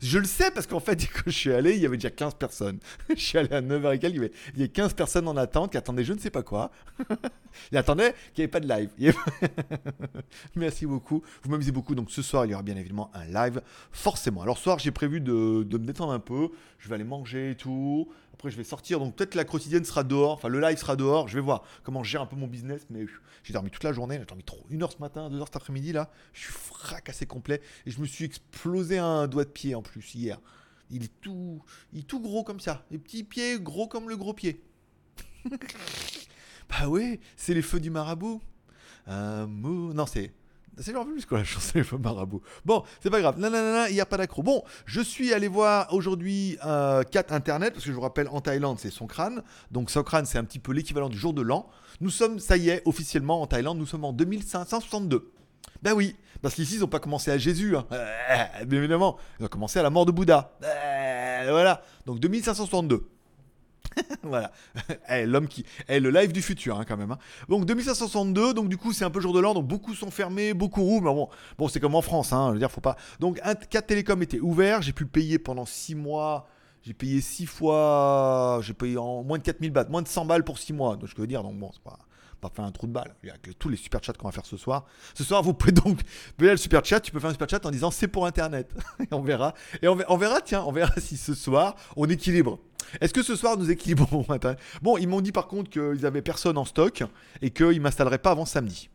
Je 0.03 0.19
le 0.19 0.27
sais 0.27 0.51
parce 0.51 0.67
qu'en 0.67 0.81
fait, 0.81 1.09
quand 1.15 1.23
je 1.25 1.31
suis 1.31 1.53
allé, 1.55 1.77
il 1.77 1.81
y 1.81 1.87
avait 1.87 1.97
déjà 1.97 2.11
15 2.11 2.35
personnes. 2.35 2.81
je 3.09 3.15
suis 3.15 3.39
allé 3.39 3.51
à 3.55 3.63
9h 3.63 3.95
et 3.95 3.99
quelques, 3.99 4.15
il 4.15 4.17
y 4.17 4.19
avait, 4.19 4.33
il 4.53 4.61
y 4.61 4.63
avait 4.65 4.73
15 4.73 4.93
personnes 4.93 5.27
en 5.27 5.39
attente 5.39 5.73
qui 5.73 5.79
attendaient 5.79 6.05
je 6.05 6.13
ne 6.13 6.19
sais 6.19 6.29
pas 6.29 6.43
quoi. 6.43 6.71
Ils 7.73 7.79
attendaient 7.79 8.15
qu'il 8.35 8.43
n'y 8.43 8.45
avait 8.45 8.49
pas 8.49 8.61
de 8.61 8.69
live. 8.69 8.91
Merci 10.57 10.85
beaucoup. 10.85 11.23
Vous 11.43 11.51
m'amusez 11.51 11.73
beaucoup. 11.73 11.95
Donc 11.95 12.11
ce 12.11 12.21
soir, 12.21 12.45
il 12.45 12.51
y 12.51 12.55
aura 12.55 12.63
bien 12.63 12.77
évidemment 12.77 13.11
un 13.15 13.25
live, 13.25 13.63
forcément. 13.91 14.43
Alors 14.43 14.59
ce 14.59 14.65
soir, 14.65 14.79
j'ai 14.79 14.91
prévu 14.91 15.23
de, 15.23 15.63
de 15.63 15.79
me 15.79 15.87
détendre 15.87 16.13
un 16.13 16.21
peu. 16.21 16.51
Je 16.79 16.91
vais 16.91 16.97
aller 16.97 17.05
manger 17.05 17.53
et 17.53 17.55
tout. 17.55 18.13
Après, 18.41 18.51
je 18.51 18.57
vais 18.57 18.65
sortir. 18.65 19.01
Donc 19.01 19.17
peut-être 19.17 19.35
la 19.35 19.45
quotidienne 19.45 19.85
sera 19.85 20.03
dehors. 20.03 20.33
Enfin, 20.33 20.49
le 20.49 20.63
live 20.63 20.79
sera 20.79 20.97
dehors. 20.97 21.29
Je 21.29 21.35
vais 21.35 21.43
voir 21.43 21.63
comment 21.83 22.03
je 22.03 22.11
gère 22.11 22.23
un 22.23 22.27
peu 22.27 22.37
mon 22.37 22.47
business. 22.47 22.87
Mais 22.89 23.05
j'ai 23.43 23.53
dormi 23.53 23.71
toute 23.71 23.85
la 23.85 23.93
journée. 23.93 24.17
J'ai 24.19 24.25
dormi 24.25 24.45
trop. 24.45 24.65
Une 24.71 24.83
heure 24.83 24.91
ce 24.91 24.97
matin, 24.97 25.29
deux 25.29 25.39
heures 25.39 25.49
cet 25.49 25.57
après-midi. 25.57 25.93
Là, 25.93 26.11
je 26.33 26.45
suis 26.45 26.53
fracassé 26.55 27.27
complet. 27.27 27.61
Et 27.85 27.91
je 27.91 28.01
me 28.01 28.07
suis 28.07 28.25
explosé 28.25 28.97
un 28.97 29.29
doigt 29.29 29.45
de 29.45 29.51
pied 29.51 29.75
en 29.75 29.83
plus 29.83 30.15
hier. 30.15 30.41
Il 30.89 31.05
est 31.05 31.21
tout, 31.21 31.63
il 31.93 32.07
tout 32.07 32.19
gros 32.19 32.43
comme 32.43 32.61
ça. 32.61 32.87
Les 32.91 32.97
petits 32.97 33.25
pieds 33.25 33.61
gros 33.61 33.89
comme 33.89 34.09
le 34.09 34.17
gros 34.17 34.33
pied. 34.33 34.65
bah 36.71 36.89
ouais, 36.89 37.21
c'est 37.37 37.53
les 37.53 37.61
feux 37.61 37.79
du 37.79 37.91
marabout. 37.91 38.41
Un 39.07 39.47
mot. 39.49 39.93
Non, 39.93 40.07
c'est. 40.07 40.33
C'est 40.81 40.93
genre 40.93 41.05
plus 41.05 41.27
quoi 41.27 41.39
la 41.39 41.45
chanson 41.45 41.73
les 41.75 41.85
feux 41.85 41.99
marabout. 41.99 42.41
Bon, 42.65 42.83
c'est 43.03 43.11
pas 43.11 43.21
grave. 43.21 43.39
Non, 43.39 43.51
non, 43.51 43.63
non, 43.63 43.85
il 43.89 43.95
n'y 43.95 44.01
a 44.01 44.07
pas 44.07 44.17
d'accro. 44.17 44.43
Bon, 44.43 44.65
je 44.87 45.01
suis 45.01 45.35
allé 45.35 45.47
voir 45.47 45.93
aujourd'hui 45.93 46.57
euh, 46.65 47.03
4 47.03 47.33
Internet, 47.35 47.75
parce 47.75 47.85
que 47.85 47.91
je 47.91 47.95
vous 47.95 48.01
rappelle, 48.01 48.29
en 48.29 48.41
Thaïlande, 48.41 48.79
c'est 48.79 48.91
Songkran. 48.91 49.37
Donc 49.71 49.91
Songkran, 49.91 50.25
c'est 50.25 50.39
un 50.39 50.45
petit 50.45 50.59
peu 50.59 50.73
l'équivalent 50.73 51.11
du 51.11 51.19
jour 51.19 51.35
de 51.35 51.43
l'an. 51.43 51.69
Nous 52.01 52.11
sommes, 52.11 52.39
ça 52.39 52.57
y 52.57 52.71
est, 52.71 52.83
officiellement 52.87 53.43
en 53.43 53.47
Thaïlande, 53.47 53.79
nous 53.79 53.87
sommes 53.87 54.05
en 54.05 54.15
2562. 54.15 55.31
Ben 55.83 55.93
oui, 55.93 56.17
parce 56.41 56.55
qu'ici, 56.55 56.77
ils 56.77 56.81
n'ont 56.81 56.87
pas 56.87 56.99
commencé 56.99 57.31
à 57.31 57.37
Jésus, 57.37 57.77
hein. 57.77 57.87
Euh, 57.93 58.65
bien 58.67 58.79
évidemment. 58.79 59.19
Ils 59.39 59.45
ont 59.45 59.49
commencé 59.49 59.79
à 59.79 59.83
la 59.83 59.91
mort 59.91 60.07
de 60.07 60.13
Bouddha. 60.13 60.57
Euh, 60.65 61.47
voilà, 61.51 61.83
donc 62.07 62.21
2562. 62.21 63.07
voilà, 64.23 64.53
Eh, 65.11 65.27
l'homme 65.27 65.49
qui, 65.49 65.65
eh, 65.89 66.01
le 66.01 66.11
live 66.11 66.33
du 66.33 66.43
futur 66.43 66.79
hein, 66.79 66.85
quand 66.87 66.97
même. 66.97 67.11
hein. 67.11 67.19
Donc 67.49 67.65
2562, 67.65 68.55
donc 68.55 68.69
du 68.69 68.77
coup 68.77 68.93
c'est 68.93 69.05
un 69.05 69.11
peu 69.11 69.21
jour 69.21 69.33
de 69.33 69.41
l'an, 69.41 69.55
donc 69.55 69.67
beaucoup 69.67 69.95
sont 69.95 70.11
fermés, 70.11 70.55
beaucoup 70.55 70.83
rouvrent, 70.83 71.05
mais 71.11 71.15
bon, 71.15 71.29
bon 71.59 71.69
c'est 71.69 71.81
comme 71.81 71.95
en 71.95 72.03
France, 72.03 72.33
hein, 72.33 72.49
je 72.49 72.53
veux 72.55 72.59
dire 72.59 72.71
faut 72.71 72.81
pas. 72.81 72.97
Donc 73.19 73.41
4 73.71 73.87
télécoms 73.87 74.23
étaient 74.23 74.41
ouverts, 74.41 74.83
j'ai 74.83 74.93
pu 74.93 75.07
payer 75.07 75.39
pendant 75.39 75.67
6 75.67 75.95
mois, 75.95 76.47
j'ai 76.83 76.95
payé 76.95 77.21
6 77.21 77.47
fois, 77.47 78.61
j'ai 78.63 78.75
payé 78.75 78.97
en 78.97 79.23
moins 79.23 79.39
de 79.39 79.43
4000 79.43 79.71
bahts, 79.73 79.87
moins 79.89 80.03
de 80.03 80.09
100 80.09 80.25
balles 80.25 80.45
pour 80.45 80.59
6 80.59 80.73
mois, 80.73 80.97
donc 80.97 81.09
je 81.09 81.15
peux 81.15 81.27
dire, 81.27 81.43
donc 81.43 81.59
bon 81.59 81.71
c'est 81.73 81.83
pas 81.83 81.99
pas 82.41 82.51
faire 82.55 82.65
un 82.65 82.73
trou 82.73 82.87
de 82.87 82.93
balle. 82.93 83.15
Il 83.23 83.29
y 83.29 83.33
a 83.33 83.37
que 83.37 83.51
tous 83.51 83.69
les 83.69 83.77
super 83.77 84.03
chats 84.03 84.13
qu'on 84.13 84.29
va 84.29 84.33
faire 84.33 84.47
ce 84.47 84.57
soir. 84.57 84.87
Ce 85.15 85.25
soir, 85.25 85.43
vous 85.43 85.55
pouvez 85.55 85.73
donc 85.73 86.01
payer 86.37 86.53
le 86.53 86.57
super 86.57 86.85
chat. 86.85 87.01
Tu 87.01 87.13
peux 87.13 87.21
faire 87.21 87.31
un 87.31 87.35
super 87.35 87.49
chat 87.49 87.65
en 87.65 87.71
disant 87.71 87.91
c'est 87.91 88.09
pour 88.09 88.27
internet. 88.27 88.73
et 89.01 89.13
on 89.13 89.23
verra. 89.23 89.55
Et 89.83 89.89
on, 89.89 89.95
ver- 89.95 90.07
on 90.09 90.17
verra, 90.17 90.41
tiens, 90.41 90.63
on 90.67 90.73
verra 90.73 90.93
si 90.99 91.17
ce 91.17 91.35
soir 91.35 91.77
on 91.97 92.07
équilibre. 92.09 92.59
Est-ce 93.01 93.15
que 93.15 93.23
ce 93.23 93.37
soir 93.37 93.57
nous 93.57 93.71
équilibrons 93.71 94.27
Bon, 94.83 94.97
ils 94.97 95.07
m'ont 95.07 95.21
dit 95.21 95.33
par 95.33 95.47
contre 95.47 95.71
qu'ils 95.71 96.07
avaient 96.07 96.23
personne 96.23 96.59
en 96.59 96.65
stock 96.65 97.05
et 97.41 97.51
qu'ils 97.51 97.81
m'instaleraient 97.81 98.19
pas 98.19 98.33
avant 98.33 98.45
samedi. 98.47 98.91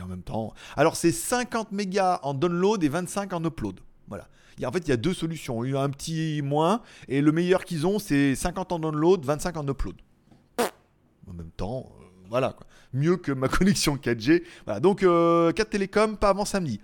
En 0.00 0.06
même 0.06 0.22
temps. 0.22 0.54
Alors 0.76 0.96
c'est 0.96 1.12
50 1.12 1.72
mégas 1.72 2.20
en 2.22 2.32
download 2.32 2.82
et 2.84 2.88
25 2.88 3.32
en 3.32 3.44
upload. 3.44 3.80
Voilà. 4.08 4.28
Il 4.56 4.62
y 4.62 4.66
en 4.66 4.72
fait, 4.72 4.78
il 4.80 4.88
y 4.88 4.92
a 4.92 4.96
deux 4.96 5.14
solutions. 5.14 5.64
Il 5.64 5.72
y 5.72 5.76
a 5.76 5.80
un 5.80 5.90
petit 5.90 6.42
moins 6.42 6.82
et 7.08 7.20
le 7.20 7.32
meilleur 7.32 7.64
qu'ils 7.64 7.86
ont, 7.86 7.98
c'est 7.98 8.34
50 8.34 8.72
en 8.72 8.78
download, 8.78 9.24
25 9.24 9.56
en 9.56 9.66
upload. 9.66 9.96
En 11.28 11.32
même 11.32 11.50
temps, 11.50 11.92
euh, 12.00 12.04
voilà, 12.30 12.56
mieux 12.94 13.16
que 13.16 13.32
ma 13.32 13.48
connexion 13.48 13.96
4G. 13.96 14.42
Voilà, 14.64 14.80
donc 14.80 15.00
4 15.00 15.68
Télécom, 15.68 16.16
pas 16.16 16.30
avant 16.30 16.46
samedi. 16.46 16.80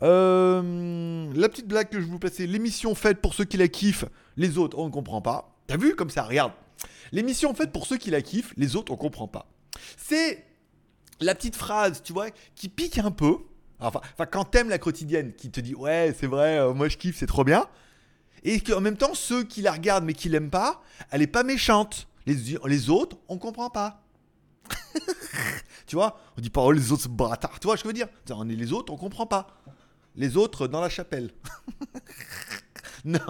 la 0.00 1.48
petite 1.48 1.66
blague 1.66 1.88
que 1.88 2.00
je 2.00 2.06
vous 2.06 2.18
passer, 2.20 2.46
l'émission 2.46 2.94
faite 2.94 3.20
pour 3.20 3.34
ceux 3.34 3.44
qui 3.44 3.56
la 3.56 3.68
kiffent, 3.68 4.04
les 4.36 4.58
autres 4.58 4.78
on 4.78 4.86
ne 4.86 4.92
comprend 4.92 5.20
pas. 5.20 5.56
T'as 5.66 5.76
vu 5.76 5.96
comme 5.96 6.10
ça, 6.10 6.22
regarde. 6.22 6.52
L'émission 7.12 7.54
faite 7.54 7.72
pour 7.72 7.86
ceux 7.86 7.96
qui 7.96 8.10
la 8.10 8.22
kiffent, 8.22 8.54
les 8.56 8.76
autres 8.76 8.92
on 8.92 8.96
comprend 8.96 9.26
pas. 9.26 9.46
C'est 9.96 10.44
la 11.20 11.34
petite 11.34 11.56
phrase, 11.56 12.02
tu 12.02 12.12
vois, 12.12 12.30
qui 12.54 12.68
pique 12.68 12.98
un 12.98 13.10
peu. 13.10 13.36
Enfin, 13.78 14.00
enfin 14.12 14.26
quand 14.26 14.44
t'aimes 14.44 14.68
la 14.68 14.78
quotidienne, 14.78 15.32
qui 15.32 15.50
te 15.50 15.60
dit 15.60 15.74
ouais, 15.74 16.14
c'est 16.18 16.26
vrai, 16.26 16.58
euh, 16.58 16.74
moi 16.74 16.88
je 16.88 16.96
kiffe, 16.96 17.16
c'est 17.18 17.26
trop 17.26 17.44
bien. 17.44 17.66
Et 18.42 18.60
qu'en 18.60 18.80
même 18.80 18.96
temps, 18.96 19.14
ceux 19.14 19.44
qui 19.44 19.62
la 19.62 19.72
regardent 19.72 20.04
mais 20.04 20.14
qui 20.14 20.28
l'aiment 20.28 20.50
pas, 20.50 20.82
elle 21.10 21.22
est 21.22 21.26
pas 21.26 21.42
méchante. 21.42 22.08
Les, 22.26 22.36
les 22.66 22.90
autres, 22.90 23.16
on 23.28 23.38
comprend 23.38 23.70
pas. 23.70 24.02
tu 25.86 25.96
vois, 25.96 26.18
on 26.36 26.40
dit 26.40 26.50
pas 26.50 26.62
oh 26.62 26.72
les 26.72 26.92
autres 26.92 27.08
bâtards. 27.08 27.58
Tu 27.60 27.66
vois, 27.66 27.76
je 27.76 27.84
veux 27.84 27.92
dire, 27.92 28.08
on 28.30 28.48
est 28.48 28.54
les 28.54 28.72
autres, 28.72 28.92
on 28.92 28.96
comprend 28.96 29.26
pas. 29.26 29.46
Les 30.16 30.36
autres 30.36 30.66
dans 30.66 30.80
la 30.80 30.88
chapelle. 30.88 31.30
non. 33.04 33.20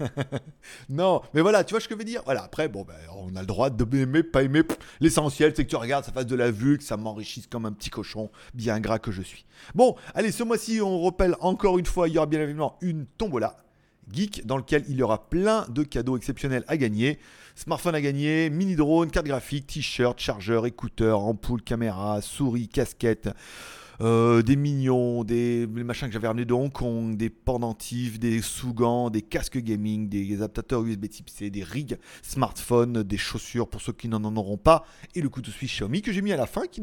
non, 0.88 1.22
mais 1.34 1.40
voilà, 1.40 1.64
tu 1.64 1.74
vois 1.74 1.80
ce 1.80 1.88
que 1.88 1.94
je 1.94 1.98
veux 1.98 2.04
dire? 2.04 2.22
Voilà, 2.24 2.44
après, 2.44 2.68
bon, 2.68 2.82
ben, 2.82 2.94
on 3.16 3.34
a 3.36 3.40
le 3.40 3.46
droit 3.46 3.70
de 3.70 3.96
aimer, 3.96 4.22
pas 4.22 4.42
aimer. 4.42 4.62
L'essentiel, 5.00 5.52
c'est 5.54 5.64
que 5.64 5.70
tu 5.70 5.76
regardes, 5.76 6.04
ça 6.04 6.12
fasse 6.12 6.26
de 6.26 6.36
la 6.36 6.50
vue, 6.50 6.78
que 6.78 6.84
ça 6.84 6.96
m'enrichisse 6.96 7.46
comme 7.46 7.66
un 7.66 7.72
petit 7.72 7.90
cochon, 7.90 8.30
bien 8.54 8.80
gras 8.80 8.98
que 8.98 9.12
je 9.12 9.22
suis. 9.22 9.46
Bon, 9.74 9.96
allez, 10.14 10.32
ce 10.32 10.42
mois-ci, 10.42 10.80
on 10.80 11.04
rappelle 11.04 11.36
encore 11.40 11.78
une 11.78 11.86
fois, 11.86 12.08
il 12.08 12.14
y 12.14 12.18
aura 12.18 12.26
bien 12.26 12.40
évidemment 12.40 12.76
une 12.80 13.06
tombola 13.06 13.56
geek 14.12 14.46
dans 14.46 14.56
lequel 14.56 14.84
il 14.88 14.96
y 14.96 15.02
aura 15.02 15.28
plein 15.28 15.66
de 15.68 15.82
cadeaux 15.82 16.16
exceptionnels 16.16 16.64
à 16.68 16.76
gagner. 16.76 17.18
Smartphone 17.54 17.94
à 17.94 18.00
gagner, 18.00 18.50
mini 18.50 18.76
drone, 18.76 19.10
carte 19.10 19.26
graphique, 19.26 19.66
t-shirt, 19.66 20.18
chargeur, 20.18 20.66
écouteur, 20.66 21.20
ampoule, 21.20 21.62
caméra, 21.62 22.20
souris, 22.22 22.68
casquette. 22.68 23.28
Euh, 24.00 24.40
des 24.40 24.56
mignons, 24.56 25.24
des 25.24 25.66
machins 25.66 26.08
que 26.08 26.14
j'avais 26.14 26.26
ramenés 26.26 26.46
de 26.46 26.54
Hong 26.54 26.72
Kong, 26.72 27.18
des 27.18 27.28
pendentifs, 27.28 28.18
des 28.18 28.40
sous-gants, 28.40 29.10
des 29.10 29.20
casques 29.20 29.58
gaming, 29.58 30.08
des 30.08 30.36
adaptateurs 30.36 30.82
USB 30.82 31.08
type 31.08 31.28
C, 31.28 31.50
des 31.50 31.62
rigs 31.62 31.98
smartphones, 32.22 33.02
des 33.02 33.18
chaussures 33.18 33.68
pour 33.68 33.82
ceux 33.82 33.92
qui 33.92 34.08
n'en 34.08 34.24
auront 34.36 34.56
pas, 34.56 34.86
et 35.14 35.20
le 35.20 35.28
couteau 35.28 35.50
suisse 35.50 35.70
Xiaomi 35.70 36.00
que 36.00 36.12
j'ai 36.12 36.22
mis 36.22 36.32
à 36.32 36.38
la 36.38 36.46
fin 36.46 36.66
qui, 36.66 36.80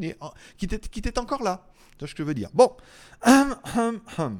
qui, 0.56 0.64
était, 0.64 0.78
qui 0.78 1.00
était 1.00 1.18
encore 1.18 1.42
là. 1.42 1.66
Tu 1.98 2.06
ce 2.06 2.14
que 2.14 2.22
je 2.22 2.28
veux 2.28 2.34
dire. 2.34 2.50
Bon. 2.54 2.72
Hum, 3.26 3.56
hum, 3.76 4.00
hum. 4.16 4.38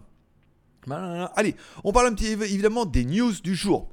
Allez, 0.90 1.54
on 1.85 1.92
parle 1.92 2.08
un 2.08 2.14
petit 2.14 2.32
évidemment 2.32 2.87
des 2.87 3.04
news 3.04 3.32
du 3.42 3.54
jour. 3.54 3.88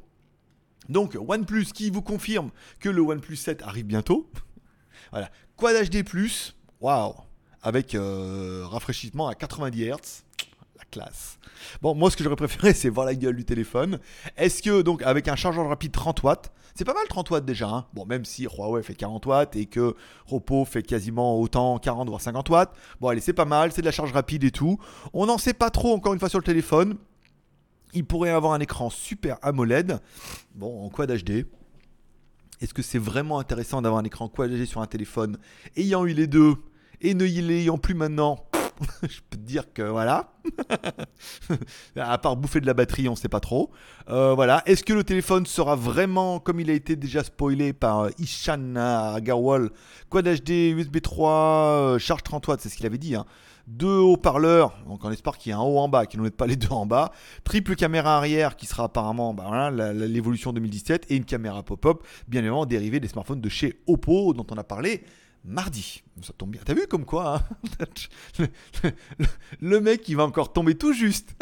Donc 0.89 1.15
OnePlus 1.15 1.65
qui 1.73 1.89
vous 1.89 2.01
confirme 2.01 2.51
que 2.79 2.89
le 2.89 3.01
OnePlus 3.01 3.35
7 3.35 3.63
arrive 3.63 3.85
bientôt. 3.85 4.29
voilà. 5.11 5.29
Quad 5.57 5.89
HD+, 5.89 6.03
waouh 6.79 7.15
avec 7.65 7.95
euh, 7.95 8.63
rafraîchissement 8.67 9.27
à 9.27 9.33
90 9.33 9.85
Hz. 9.85 10.24
La 10.77 10.83
classe. 10.91 11.39
Bon, 11.81 11.95
moi, 11.95 12.11
ce 12.11 12.17
que 12.17 12.23
j'aurais 12.23 12.35
préféré, 12.35 12.73
c'est 12.75 12.89
voir 12.89 13.05
la 13.05 13.15
gueule 13.15 13.35
du 13.35 13.45
téléphone. 13.45 13.99
Est-ce 14.37 14.61
que, 14.61 14.81
donc, 14.81 15.01
avec 15.03 15.27
un 15.27 15.35
chargeur 15.35 15.67
rapide 15.67 15.91
30 15.91 16.23
watts, 16.23 16.51
c'est 16.75 16.83
pas 16.83 16.93
mal 16.93 17.07
30 17.07 17.29
watts 17.29 17.45
déjà. 17.45 17.69
Hein 17.69 17.85
bon, 17.93 18.05
même 18.05 18.25
si 18.25 18.43
Huawei 18.43 18.83
fait 18.83 18.95
40 18.95 19.25
watts 19.25 19.55
et 19.55 19.65
que 19.65 19.95
Repos 20.25 20.65
fait 20.65 20.83
quasiment 20.83 21.39
autant, 21.39 21.79
40 21.79 22.09
voire 22.09 22.19
50 22.19 22.49
watts. 22.49 22.75
Bon, 22.99 23.07
allez, 23.07 23.21
c'est 23.21 23.33
pas 23.33 23.45
mal, 23.45 23.71
c'est 23.71 23.81
de 23.81 23.85
la 23.85 23.93
charge 23.93 24.11
rapide 24.11 24.43
et 24.43 24.51
tout. 24.51 24.77
On 25.13 25.25
n'en 25.25 25.37
sait 25.37 25.53
pas 25.53 25.69
trop 25.69 25.93
encore 25.93 26.13
une 26.13 26.19
fois 26.19 26.29
sur 26.29 26.39
le 26.39 26.43
téléphone. 26.43 26.97
Il 27.93 28.05
pourrait 28.05 28.31
avoir 28.31 28.51
un 28.51 28.59
écran 28.59 28.89
super 28.89 29.37
AMOLED. 29.41 29.99
Bon, 30.53 30.85
en 30.85 30.89
Quad 30.89 31.09
HD. 31.09 31.45
Est-ce 32.61 32.73
que 32.73 32.81
c'est 32.81 32.99
vraiment 32.99 33.39
intéressant 33.39 33.81
d'avoir 33.81 34.01
un 34.01 34.05
écran 34.05 34.27
Quad 34.27 34.51
HD 34.51 34.65
sur 34.65 34.81
un 34.81 34.87
téléphone 34.87 35.37
ayant 35.77 36.05
eu 36.05 36.13
les 36.13 36.27
deux 36.27 36.55
et 37.01 37.13
ne 37.13 37.25
l'ayant 37.25 37.77
plus 37.77 37.93
maintenant, 37.93 38.45
je 39.03 39.19
peux 39.29 39.37
te 39.37 39.43
dire 39.43 39.73
que 39.73 39.81
voilà. 39.81 40.33
à 41.95 42.17
part 42.17 42.35
bouffer 42.35 42.61
de 42.61 42.65
la 42.65 42.73
batterie, 42.73 43.07
on 43.09 43.15
sait 43.15 43.29
pas 43.29 43.39
trop. 43.39 43.71
Euh, 44.09 44.33
voilà. 44.33 44.63
Est-ce 44.65 44.83
que 44.83 44.93
le 44.93 45.03
téléphone 45.03 45.45
sera 45.45 45.75
vraiment, 45.75 46.39
comme 46.39 46.59
il 46.59 46.69
a 46.69 46.73
été 46.73 46.95
déjà 46.95 47.23
spoilé 47.23 47.73
par 47.73 48.01
euh, 48.01 48.09
Ishan 48.19 48.75
Agarwal, 48.75 49.69
Quad 50.09 50.27
HD, 50.27 50.49
USB 50.75 51.01
3, 51.01 51.31
euh, 51.31 51.99
charge 51.99 52.23
30 52.23 52.47
watts, 52.47 52.61
c'est 52.61 52.69
ce 52.69 52.77
qu'il 52.77 52.85
avait 52.85 52.97
dit. 52.97 53.15
Hein. 53.15 53.25
Deux 53.67 53.97
haut-parleurs, 53.97 54.77
donc 54.87 55.03
on 55.03 55.11
espère 55.11 55.39
qu'il 55.39 55.49
y 55.49 55.53
a 55.53 55.57
un 55.57 55.61
haut 55.61 55.79
en 55.79 55.89
bas, 55.89 56.05
qui 56.05 56.19
ne 56.19 56.29
pas 56.29 56.45
les 56.45 56.55
deux 56.55 56.69
en 56.69 56.85
bas. 56.85 57.11
Triple 57.43 57.75
caméra 57.75 58.17
arrière, 58.17 58.57
qui 58.57 58.67
sera 58.67 58.83
apparemment 58.83 59.33
bah, 59.33 59.71
l'évolution 59.71 60.53
2017, 60.53 61.07
et 61.09 61.15
une 61.15 61.25
caméra 61.25 61.63
pop-up, 61.63 62.03
bien 62.27 62.41
évidemment 62.41 62.67
dérivée 62.67 62.99
des 62.99 63.07
smartphones 63.07 63.41
de 63.41 63.49
chez 63.49 63.81
Oppo, 63.87 64.33
dont 64.33 64.45
on 64.51 64.57
a 64.57 64.63
parlé 64.63 65.03
mardi. 65.45 66.03
Ça 66.21 66.33
tombe 66.37 66.51
bien. 66.51 66.61
T'as 66.65 66.73
vu 66.73 66.87
comme 66.87 67.05
quoi 67.05 67.37
hein 67.37 68.45
le, 69.61 69.79
mec, 69.79 70.07
il 70.09 70.15
va 70.15 70.23
encore 70.23 70.51
tomber 70.51 70.75
tout 70.75 70.93
juste. 70.93 71.35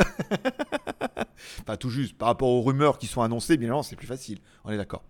Pas 1.66 1.78
tout 1.78 1.90
juste. 1.90 2.18
Par 2.18 2.28
rapport 2.28 2.50
aux 2.50 2.62
rumeurs 2.62 2.98
qui 2.98 3.08
sont 3.08 3.22
annoncées, 3.22 3.58
bien 3.58 3.66
évidemment, 3.66 3.84
c'est 3.84 3.96
plus 3.96 4.08
facile. 4.08 4.40
On 4.64 4.72
est 4.72 4.78
d'accord. 4.78 5.04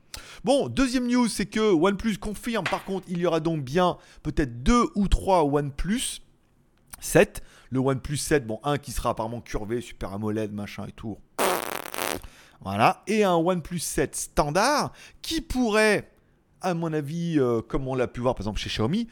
Bon, 0.44 0.68
deuxième 0.68 1.08
news, 1.08 1.28
c'est 1.28 1.46
que 1.46 1.60
OnePlus 1.60 2.18
confirme. 2.18 2.66
Par 2.66 2.84
contre, 2.86 3.06
il 3.10 3.20
y 3.20 3.26
aura 3.26 3.40
donc 3.40 3.64
bien 3.64 3.98
peut-être 4.22 4.64
deux 4.64 4.86
ou 4.96 5.08
trois 5.08 5.44
OnePlus 5.44 6.22
7. 7.00 7.44
Le 7.72 7.80
OnePlus 7.80 8.18
7, 8.18 8.46
bon, 8.46 8.60
un 8.64 8.78
qui 8.78 8.92
sera 8.92 9.10
apparemment 9.12 9.42
curvé, 9.42 9.82
super 9.82 10.14
AMOLED, 10.14 10.54
machin 10.54 10.86
et 10.88 10.92
tout. 10.92 11.18
Voilà. 12.62 13.04
Et 13.08 13.24
un 13.24 13.36
OnePlus 13.36 13.80
7 13.80 14.16
standard 14.16 14.94
qui 15.22 15.42
pourrait 15.42 16.13
à 16.64 16.74
mon 16.74 16.92
avis, 16.94 17.40
euh, 17.40 17.62
comme 17.62 17.88
on 17.88 17.96
l'a 17.96 18.08
pu 18.08 18.22
voir 18.22 18.36
par 18.36 18.42
exemple 18.42 18.60
chez 18.60 18.70
Xiaomi, 18.70 19.08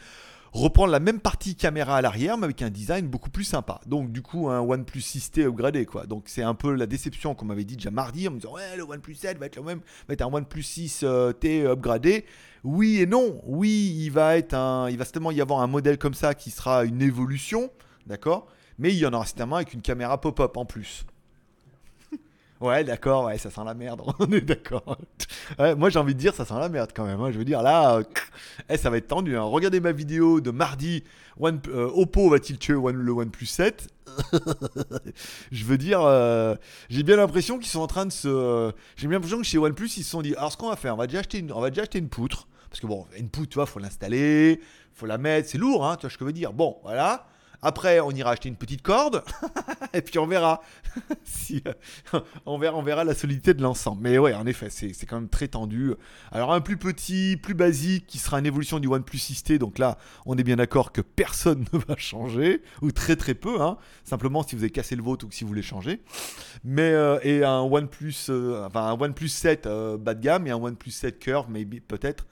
reprendre 0.51 0.91
la 0.91 0.99
même 0.99 1.19
partie 1.19 1.55
caméra 1.55 1.97
à 1.97 2.01
l'arrière, 2.01 2.37
mais 2.37 2.45
avec 2.45 2.61
un 2.61 2.69
design 2.69 3.07
beaucoup 3.07 3.29
plus 3.29 3.43
sympa. 3.43 3.79
Donc 3.85 4.11
du 4.11 4.21
coup, 4.21 4.49
un 4.49 4.59
OnePlus 4.59 5.01
6T 5.01 5.45
upgradé, 5.45 5.85
quoi. 5.85 6.05
Donc 6.05 6.23
c'est 6.25 6.43
un 6.43 6.53
peu 6.53 6.73
la 6.75 6.85
déception 6.85 7.35
qu'on 7.35 7.45
m'avait 7.45 7.63
dit 7.63 7.77
déjà 7.77 7.91
mardi, 7.91 8.27
en 8.27 8.31
me 8.31 8.37
disant 8.37 8.53
ouais, 8.53 8.75
le 8.75 8.83
OnePlus 8.83 9.15
7 9.15 9.37
va 9.37 9.45
être 9.45 9.57
le 9.57 9.63
même, 9.63 9.81
va 10.07 10.13
être 10.13 10.21
un 10.21 10.33
OnePlus 10.33 10.61
6T 10.61 11.03
euh, 11.03 11.71
upgradé. 11.71 12.25
Oui 12.63 13.01
et 13.01 13.05
non. 13.05 13.41
Oui, 13.45 13.95
il 13.97 14.09
va 14.09 14.37
être 14.37 14.53
un, 14.53 14.89
il 14.89 14.97
va 14.97 15.05
certainement 15.05 15.31
y 15.31 15.41
avoir 15.41 15.61
un 15.61 15.67
modèle 15.67 15.97
comme 15.97 16.13
ça 16.13 16.33
qui 16.33 16.51
sera 16.51 16.83
une 16.83 17.01
évolution, 17.01 17.71
d'accord? 18.07 18.47
Mais 18.77 18.89
il 18.89 18.97
y 18.97 19.05
en 19.05 19.13
aura 19.13 19.25
certainement 19.25 19.57
avec 19.57 19.73
une 19.73 19.81
caméra 19.81 20.19
pop-up 20.19 20.57
en 20.57 20.65
plus. 20.65 21.05
Ouais, 22.61 22.83
d'accord, 22.83 23.25
ouais, 23.25 23.39
ça 23.39 23.49
sent 23.49 23.61
la 23.65 23.73
merde, 23.73 24.03
on 24.19 24.31
est 24.31 24.41
d'accord. 24.41 24.95
moi 25.77 25.89
j'ai 25.89 25.97
envie 25.97 26.13
de 26.13 26.19
dire 26.19 26.35
ça 26.35 26.45
sent 26.45 26.53
la 26.59 26.69
merde 26.69 26.91
quand 26.95 27.05
même. 27.05 27.19
Hein. 27.19 27.31
Je 27.31 27.39
veux 27.39 27.43
dire 27.43 27.63
là, 27.63 27.97
euh, 27.97 28.03
eh, 28.69 28.77
ça 28.77 28.91
va 28.91 28.97
être 28.97 29.07
tendu. 29.07 29.35
Hein. 29.35 29.41
Regardez 29.41 29.79
ma 29.79 29.91
vidéo 29.91 30.41
de 30.41 30.51
mardi. 30.51 31.03
One, 31.39 31.59
euh, 31.69 31.89
Oppo 31.95 32.29
va-t-il 32.29 32.59
tuer 32.59 32.75
One, 32.75 32.97
le 32.97 33.11
OnePlus 33.11 33.47
7 33.47 33.87
Je 35.51 35.65
veux 35.65 35.79
dire, 35.79 36.01
euh, 36.01 36.55
j'ai 36.89 37.01
bien 37.01 37.15
l'impression 37.15 37.57
qu'ils 37.57 37.69
sont 37.69 37.79
en 37.79 37.87
train 37.87 38.05
de 38.05 38.11
se. 38.11 38.71
j'ai 38.95 39.07
bien 39.07 39.17
l'impression 39.17 39.39
que 39.39 39.45
chez 39.45 39.57
OnePlus 39.57 39.89
ils 39.97 40.03
se 40.03 40.11
sont 40.11 40.21
dit, 40.21 40.35
alors 40.35 40.51
ce 40.51 40.57
qu'on 40.57 40.69
va 40.69 40.75
faire, 40.75 40.93
on 40.93 40.97
va 40.97 41.07
déjà 41.07 41.19
acheter 41.19 41.39
une, 41.39 41.51
on 41.51 41.61
va 41.61 41.71
déjà 41.71 41.81
acheter 41.81 41.97
une 41.97 42.09
poutre. 42.09 42.47
Parce 42.69 42.79
que 42.79 42.85
bon, 42.85 43.07
une 43.17 43.29
poutre, 43.29 43.49
tu 43.49 43.55
vois, 43.55 43.65
faut 43.65 43.79
l'installer, 43.79 44.61
faut 44.93 45.07
la 45.07 45.17
mettre, 45.17 45.49
c'est 45.49 45.57
lourd, 45.57 45.85
hein, 45.85 45.95
tu 45.95 46.01
vois 46.01 46.11
ce 46.11 46.17
que 46.17 46.25
je 46.25 46.27
veux 46.27 46.33
dire. 46.33 46.53
Bon, 46.53 46.77
voilà. 46.83 47.25
Après, 47.61 47.99
on 47.99 48.11
ira 48.11 48.31
acheter 48.31 48.49
une 48.49 48.55
petite 48.55 48.81
corde 48.81 49.23
et 49.93 50.01
puis 50.01 50.17
on 50.17 50.25
verra. 50.25 50.61
si, 51.23 51.63
euh, 51.67 52.19
on, 52.45 52.57
verra 52.57 52.77
on 52.77 52.81
verra 52.81 53.03
la 53.03 53.13
solidité 53.13 53.53
de 53.53 53.61
l'ensemble. 53.61 54.01
Mais 54.01 54.17
ouais, 54.17 54.33
en 54.33 54.47
effet, 54.47 54.69
c'est 54.69 55.05
quand 55.05 55.17
même 55.17 55.29
très 55.29 55.47
tendu. 55.47 55.93
Alors, 56.31 56.53
un 56.53 56.61
plus 56.61 56.77
petit, 56.77 57.37
plus 57.41 57.53
basique 57.53 58.07
qui 58.07 58.17
sera 58.17 58.39
une 58.39 58.45
évolution 58.45 58.79
du 58.79 58.87
OnePlus 58.87 59.19
6T. 59.19 59.57
Donc 59.59 59.77
là, 59.77 59.97
on 60.25 60.37
est 60.37 60.43
bien 60.43 60.55
d'accord 60.55 60.91
que 60.91 61.01
personne 61.01 61.65
ne 61.73 61.79
va 61.79 61.95
changer, 61.97 62.63
ou 62.81 62.91
très 62.91 63.15
très 63.15 63.35
peu. 63.35 63.61
Hein. 63.61 63.77
Simplement 64.03 64.41
si 64.43 64.55
vous 64.55 64.63
avez 64.63 64.71
cassé 64.71 64.95
le 64.95 65.03
vôtre 65.03 65.25
ou 65.27 65.31
si 65.31 65.43
vous 65.43 65.49
voulez 65.49 65.61
changer. 65.61 66.01
Mais, 66.63 66.91
euh, 66.91 67.19
et 67.21 67.43
un 67.43 67.61
OnePlus, 67.61 68.15
euh, 68.29 68.65
enfin, 68.65 68.87
un 68.87 68.99
OnePlus 68.99 69.29
7 69.29 69.67
bas 69.99 70.15
de 70.15 70.21
gamme 70.21 70.47
et 70.47 70.51
un 70.51 70.57
OnePlus 70.57 70.91
7 70.91 71.19
Curve, 71.19 71.47
peut-être 71.87 72.25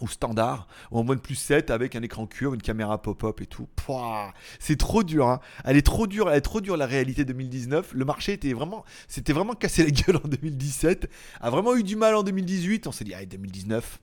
ou 0.00 0.08
standard, 0.08 0.68
ou 0.90 0.98
en 0.98 1.04
plus 1.16 1.34
7 1.34 1.70
avec 1.70 1.96
un 1.96 2.02
écran 2.02 2.26
curve, 2.26 2.54
une 2.54 2.62
caméra 2.62 3.00
pop-up 3.00 3.40
et 3.40 3.46
tout. 3.46 3.68
C'est 4.58 4.76
trop 4.76 5.02
dur, 5.02 5.28
hein. 5.28 5.40
Elle 5.64 5.76
est 5.76 5.86
trop 5.86 6.06
dure, 6.06 6.30
elle 6.30 6.38
est 6.38 6.42
trop 6.42 6.60
dure 6.60 6.76
la 6.76 6.86
réalité 6.86 7.24
2019. 7.24 7.92
Le 7.94 8.04
marché 8.04 8.32
était 8.32 8.52
vraiment, 8.52 8.84
c'était 9.06 9.32
vraiment 9.32 9.54
cassé 9.54 9.84
la 9.84 9.90
gueule 9.90 10.16
en 10.24 10.28
2017, 10.28 11.08
a 11.40 11.50
vraiment 11.50 11.74
eu 11.76 11.82
du 11.82 11.96
mal 11.96 12.14
en 12.14 12.22
2018. 12.22 12.86
On 12.86 12.92
s'est 12.92 13.04
dit, 13.04 13.14
ah, 13.14 13.24
2019, 13.24 14.00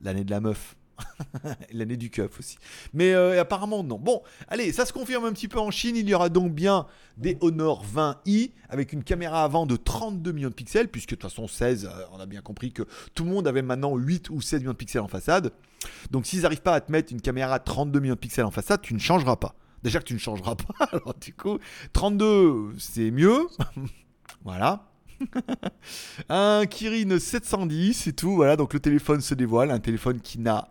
l'année 0.00 0.24
de 0.24 0.30
la 0.30 0.40
meuf. 0.40 0.76
L'année 1.72 1.96
du 1.96 2.10
keuf 2.10 2.38
aussi. 2.38 2.58
Mais 2.92 3.12
euh, 3.12 3.40
apparemment 3.40 3.82
non. 3.82 3.98
Bon, 3.98 4.22
allez, 4.48 4.72
ça 4.72 4.86
se 4.86 4.92
confirme 4.92 5.24
un 5.24 5.32
petit 5.32 5.48
peu 5.48 5.58
en 5.58 5.70
Chine. 5.70 5.96
Il 5.96 6.08
y 6.08 6.14
aura 6.14 6.28
donc 6.28 6.52
bien 6.52 6.86
des 7.16 7.36
Honor 7.40 7.84
20i 7.84 8.52
avec 8.68 8.92
une 8.92 9.04
caméra 9.04 9.44
avant 9.44 9.66
de 9.66 9.76
32 9.76 10.32
millions 10.32 10.48
de 10.48 10.54
pixels, 10.54 10.88
puisque 10.88 11.10
de 11.10 11.16
toute 11.16 11.30
façon 11.30 11.48
16, 11.48 11.86
euh, 11.86 12.04
on 12.12 12.20
a 12.20 12.26
bien 12.26 12.40
compris 12.40 12.72
que 12.72 12.82
tout 13.14 13.24
le 13.24 13.30
monde 13.30 13.46
avait 13.46 13.62
maintenant 13.62 13.96
8 13.96 14.30
ou 14.30 14.40
16 14.40 14.60
millions 14.60 14.72
de 14.72 14.76
pixels 14.76 15.02
en 15.02 15.08
façade. 15.08 15.52
Donc 16.10 16.26
s'ils 16.26 16.42
n'arrivent 16.42 16.62
pas 16.62 16.74
à 16.74 16.80
te 16.80 16.90
mettre 16.90 17.12
une 17.12 17.20
caméra 17.20 17.54
à 17.54 17.58
32 17.58 18.00
millions 18.00 18.14
de 18.14 18.18
pixels 18.18 18.44
en 18.44 18.50
façade, 18.50 18.80
tu 18.82 18.94
ne 18.94 18.98
changeras 18.98 19.36
pas. 19.36 19.54
Déjà 19.82 19.98
que 20.00 20.04
tu 20.04 20.14
ne 20.14 20.18
changeras 20.18 20.56
pas, 20.56 20.86
alors 20.92 21.14
du 21.20 21.32
coup, 21.32 21.58
32 21.92 22.74
c'est 22.78 23.10
mieux. 23.10 23.46
voilà. 24.44 24.88
un 26.28 26.66
Kirin 26.66 27.18
710 27.18 28.06
et 28.06 28.12
tout. 28.12 28.34
Voilà, 28.34 28.56
donc 28.56 28.74
le 28.74 28.80
téléphone 28.80 29.20
se 29.20 29.34
dévoile. 29.34 29.70
Un 29.70 29.78
téléphone 29.78 30.20
qui 30.20 30.38
n'a 30.38 30.68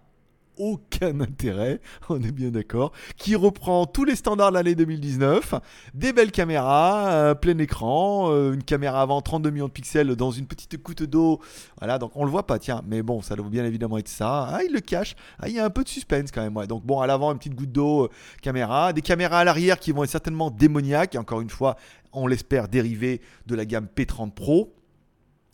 aucun 0.58 1.20
intérêt, 1.22 1.82
on 2.10 2.22
est 2.22 2.32
bien 2.32 2.50
d'accord, 2.50 2.92
qui 3.18 3.36
reprend 3.36 3.86
tous 3.86 4.06
les 4.06 4.16
standards 4.16 4.52
de 4.52 4.56
l'année 4.56 4.76
2019, 4.76 5.56
des 5.94 6.14
belles 6.14 6.32
caméras, 6.32 7.36
plein 7.36 7.58
écran, 7.58 8.32
euh, 8.32 8.54
une 8.54 8.64
caméra 8.64 9.02
avant 9.02 9.22
32 9.22 9.50
millions 9.50 9.68
de 9.68 9.72
pixels 9.72 10.16
dans 10.16 10.32
une 10.32 10.48
petite 10.48 10.82
goutte 10.82 11.04
d'eau, 11.04 11.40
voilà, 11.80 11.98
donc 11.98 12.12
on 12.16 12.26
le 12.26 12.32
voit 12.32 12.48
pas, 12.48 12.60
tiens, 12.60 12.82
mais 12.88 13.02
bon, 13.02 13.22
ça 13.22 13.36
doit 13.36 13.50
bien 13.50 13.66
évidemment 13.66 13.98
être 13.98 14.08
ça, 14.08 14.50
ah, 14.52 14.64
il 14.64 14.74
le 14.74 14.80
cache, 14.80 15.16
ah, 15.40 15.48
il 15.48 15.56
y 15.56 15.60
a 15.60 15.66
un 15.66 15.70
peu 15.70 15.84
de 15.84 15.90
suspense 15.90 16.32
quand 16.32 16.42
même, 16.42 16.56
ouais. 16.56 16.68
donc 16.68 16.86
bon, 16.86 17.00
à 17.00 17.08
l'avant, 17.08 17.32
une 17.32 17.38
petite 17.38 17.56
goutte 17.56 17.72
d'eau, 17.72 18.06
euh, 18.06 18.10
caméra, 18.42 18.94
des 18.94 19.02
caméras 19.02 19.40
à 19.40 19.44
l'arrière 19.44 19.80
qui 19.80 19.92
vont 19.92 20.04
être 20.04 20.10
certainement 20.10 20.52
démoniaques, 20.52 21.16
encore 21.16 21.42
une 21.42 21.50
fois, 21.50 21.76
on 22.14 22.28
l'espère 22.28 22.68
dérivé 22.68 23.22
de 23.46 23.56
la 23.56 23.66
gamme 23.66 23.88
P30 23.94 24.32
Pro, 24.32 24.74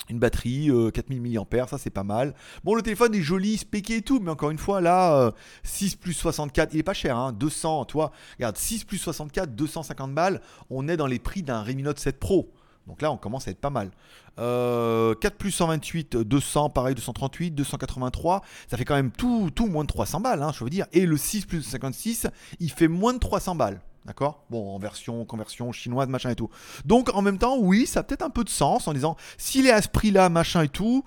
une 0.09 0.19
batterie, 0.19 0.69
4000 0.93 1.37
euh, 1.37 1.43
mAh, 1.51 1.67
ça 1.67 1.77
c'est 1.77 1.89
pas 1.89 2.03
mal. 2.03 2.33
Bon, 2.63 2.75
le 2.75 2.81
téléphone 2.81 3.15
est 3.15 3.21
joli, 3.21 3.57
spéqué 3.57 3.97
et 3.97 4.01
tout, 4.01 4.19
mais 4.19 4.31
encore 4.31 4.51
une 4.51 4.57
fois, 4.57 4.81
là, 4.81 5.31
6 5.63 5.93
euh, 5.93 5.97
plus 5.99 6.13
64, 6.13 6.73
il 6.73 6.79
est 6.79 6.83
pas 6.83 6.93
cher, 6.93 7.17
hein, 7.17 7.31
200, 7.31 7.85
toi, 7.85 8.11
regarde, 8.37 8.57
6 8.57 8.85
plus 8.85 8.97
64, 8.97 9.55
250 9.55 10.13
balles, 10.13 10.41
on 10.69 10.87
est 10.87 10.97
dans 10.97 11.07
les 11.07 11.19
prix 11.19 11.43
d'un 11.43 11.61
Redmi 11.63 11.83
Note 11.83 11.99
7 11.99 12.19
Pro. 12.19 12.51
Donc 12.87 13.01
là, 13.01 13.11
on 13.11 13.17
commence 13.17 13.47
à 13.47 13.51
être 13.51 13.61
pas 13.61 13.69
mal. 13.69 13.91
4 14.37 14.39
euh, 14.39 15.15
plus 15.37 15.51
128, 15.51 16.17
200, 16.17 16.71
pareil, 16.71 16.95
238, 16.95 17.51
283, 17.51 18.41
ça 18.69 18.77
fait 18.77 18.85
quand 18.85 18.95
même 18.95 19.11
tout, 19.11 19.51
tout 19.53 19.67
moins 19.67 19.83
de 19.83 19.87
300 19.87 20.19
balles, 20.19 20.41
hein, 20.41 20.51
je 20.53 20.63
veux 20.63 20.69
dire. 20.69 20.87
Et 20.91 21.05
le 21.05 21.15
6 21.15 21.45
plus 21.45 21.61
56, 21.61 22.27
il 22.59 22.71
fait 22.71 22.87
moins 22.87 23.13
de 23.13 23.19
300 23.19 23.55
balles. 23.55 23.81
D'accord? 24.05 24.45
Bon, 24.49 24.75
en 24.75 24.79
version, 24.79 25.25
conversion 25.25 25.71
chinoise, 25.71 26.07
machin 26.09 26.31
et 26.31 26.35
tout. 26.35 26.49
Donc, 26.85 27.13
en 27.13 27.21
même 27.21 27.37
temps, 27.37 27.57
oui, 27.59 27.85
ça 27.85 27.99
a 27.99 28.03
peut-être 28.03 28.23
un 28.23 28.29
peu 28.29 28.43
de 28.43 28.49
sens 28.49 28.87
en 28.87 28.93
disant, 28.93 29.15
s'il 29.37 29.67
est 29.67 29.71
à 29.71 29.81
ce 29.81 29.89
prix-là, 29.89 30.29
machin 30.29 30.63
et 30.63 30.69
tout. 30.69 31.03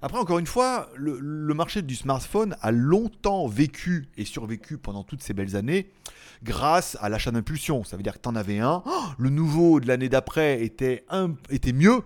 Après, 0.00 0.18
encore 0.18 0.38
une 0.38 0.46
fois, 0.46 0.88
le, 0.94 1.54
marché 1.54 1.82
du 1.82 1.96
smartphone 1.96 2.56
a 2.60 2.70
longtemps 2.70 3.48
vécu 3.48 4.08
et 4.16 4.24
survécu 4.24 4.78
pendant 4.78 5.02
toutes 5.02 5.22
ces 5.22 5.34
belles 5.34 5.56
années 5.56 5.90
grâce 6.44 6.96
à 7.00 7.08
l'achat 7.08 7.32
d'impulsion. 7.32 7.82
Ça 7.82 7.96
veut 7.96 8.04
dire 8.04 8.20
que 8.20 8.28
tu 8.28 8.38
avais 8.38 8.60
un, 8.60 8.82
oh, 8.86 9.04
le 9.18 9.30
nouveau 9.30 9.80
de 9.80 9.88
l'année 9.88 10.08
d'après 10.08 10.62
était, 10.62 11.04
était 11.50 11.72
mieux, 11.72 12.02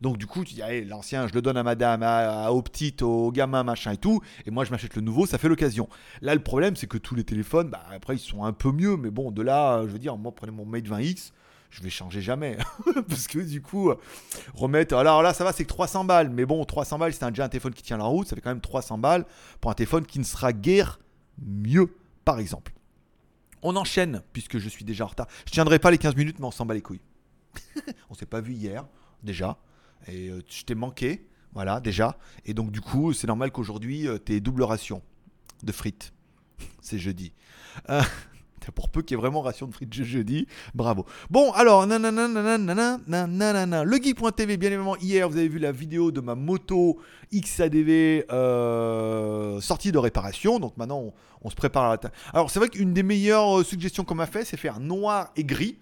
donc 0.00 0.18
du 0.18 0.26
coup, 0.26 0.44
tu 0.44 0.54
dis, 0.54 0.62
l'ancien, 0.86 1.26
je 1.28 1.34
le 1.34 1.42
donne 1.42 1.56
à 1.56 1.62
madame, 1.62 2.02
à, 2.02 2.50
aux 2.52 2.62
petites, 2.62 3.02
aux 3.02 3.30
gamins, 3.32 3.62
machin 3.62 3.92
et 3.92 3.96
tout, 3.96 4.20
et 4.46 4.50
moi 4.50 4.64
je 4.64 4.70
m'achète 4.70 4.96
le 4.96 5.02
nouveau, 5.02 5.26
ça 5.26 5.38
fait 5.38 5.48
l'occasion. 5.48 5.88
Là, 6.20 6.34
le 6.34 6.42
problème, 6.42 6.76
c'est 6.76 6.86
que 6.86 6.98
tous 6.98 7.14
les 7.14 7.24
téléphones, 7.24 7.70
bah, 7.70 7.84
après, 7.92 8.16
ils 8.16 8.20
sont 8.20 8.44
un 8.44 8.52
peu 8.52 8.72
mieux, 8.72 8.96
mais 8.96 9.10
bon, 9.10 9.30
de 9.30 9.42
là, 9.42 9.82
je 9.82 9.92
veux 9.92 9.98
dire, 9.98 10.16
moi, 10.16 10.32
prenez 10.34 10.52
mon 10.52 10.64
Mate 10.64 10.86
20X, 10.86 11.32
je 11.74 11.82
vais 11.82 11.90
changer 11.90 12.22
jamais. 12.22 12.56
Parce 13.08 13.26
que 13.26 13.40
du 13.40 13.60
coup, 13.60 13.92
remettre. 14.54 14.94
Alors 14.94 15.22
là, 15.22 15.34
ça 15.34 15.42
va, 15.42 15.52
c'est 15.52 15.64
que 15.64 15.68
300 15.68 16.04
balles. 16.04 16.30
Mais 16.30 16.46
bon, 16.46 16.64
300 16.64 16.98
balles, 16.98 17.12
c'est 17.12 17.28
déjà 17.28 17.44
un 17.44 17.48
téléphone 17.48 17.74
qui 17.74 17.82
tient 17.82 17.96
la 17.96 18.04
route. 18.04 18.28
Ça 18.28 18.36
fait 18.36 18.40
quand 18.40 18.50
même 18.50 18.60
300 18.60 18.98
balles 18.98 19.26
pour 19.60 19.72
un 19.72 19.74
téléphone 19.74 20.06
qui 20.06 20.20
ne 20.20 20.24
sera 20.24 20.52
guère 20.52 21.00
mieux, 21.42 21.92
par 22.24 22.38
exemple. 22.38 22.72
On 23.62 23.74
enchaîne, 23.74 24.22
puisque 24.32 24.58
je 24.58 24.68
suis 24.68 24.84
déjà 24.84 25.04
en 25.04 25.08
retard. 25.08 25.26
Je 25.46 25.50
tiendrai 25.50 25.80
pas 25.80 25.90
les 25.90 25.98
15 25.98 26.14
minutes, 26.14 26.38
mais 26.38 26.46
on 26.46 26.52
s'en 26.52 26.64
bat 26.64 26.74
les 26.74 26.82
couilles. 26.82 27.00
on 28.10 28.14
s'est 28.14 28.26
pas 28.26 28.40
vu 28.40 28.52
hier, 28.52 28.84
déjà. 29.24 29.58
Et 30.08 30.28
euh, 30.28 30.42
je 30.48 30.64
t'ai 30.64 30.74
manqué, 30.74 31.26
voilà, 31.52 31.80
déjà. 31.80 32.16
Et 32.44 32.54
donc, 32.54 32.70
du 32.70 32.80
coup, 32.80 33.12
c'est 33.12 33.26
normal 33.26 33.50
qu'aujourd'hui, 33.50 34.06
euh, 34.06 34.18
t'aies 34.18 34.40
double 34.40 34.62
ration 34.62 35.02
de 35.62 35.72
frites. 35.72 36.12
c'est 36.80 36.98
jeudi. 36.98 37.32
Euh, 37.90 38.02
pour 38.74 38.88
peu 38.88 39.02
qu'il 39.02 39.16
y 39.16 39.18
ait 39.18 39.20
vraiment 39.20 39.42
ration 39.42 39.66
de 39.66 39.74
frites 39.74 39.92
jeudi, 39.92 40.46
bravo. 40.74 41.04
Bon, 41.30 41.52
alors, 41.52 41.86
le 41.86 41.96
geek.tv, 44.02 44.56
bien 44.56 44.70
évidemment, 44.70 44.96
hier, 44.96 45.28
vous 45.28 45.36
avez 45.36 45.48
vu 45.48 45.58
la 45.58 45.72
vidéo 45.72 46.10
de 46.10 46.20
ma 46.20 46.34
moto 46.34 46.98
XADV 47.32 48.24
sortie 49.60 49.92
de 49.92 49.98
réparation. 49.98 50.58
Donc 50.60 50.78
maintenant, 50.78 50.98
on, 50.98 51.12
on 51.42 51.50
se 51.50 51.56
prépare 51.56 51.84
à 51.84 51.96
la. 51.96 52.10
Alors, 52.32 52.50
c'est 52.50 52.58
vrai 52.58 52.70
qu'une 52.70 52.94
des 52.94 53.02
meilleures 53.02 53.64
suggestions 53.66 54.04
qu'on 54.04 54.14
m'a 54.14 54.26
fait, 54.26 54.46
c'est 54.46 54.56
faire 54.56 54.80
noir 54.80 55.30
et 55.36 55.44
gris. 55.44 55.76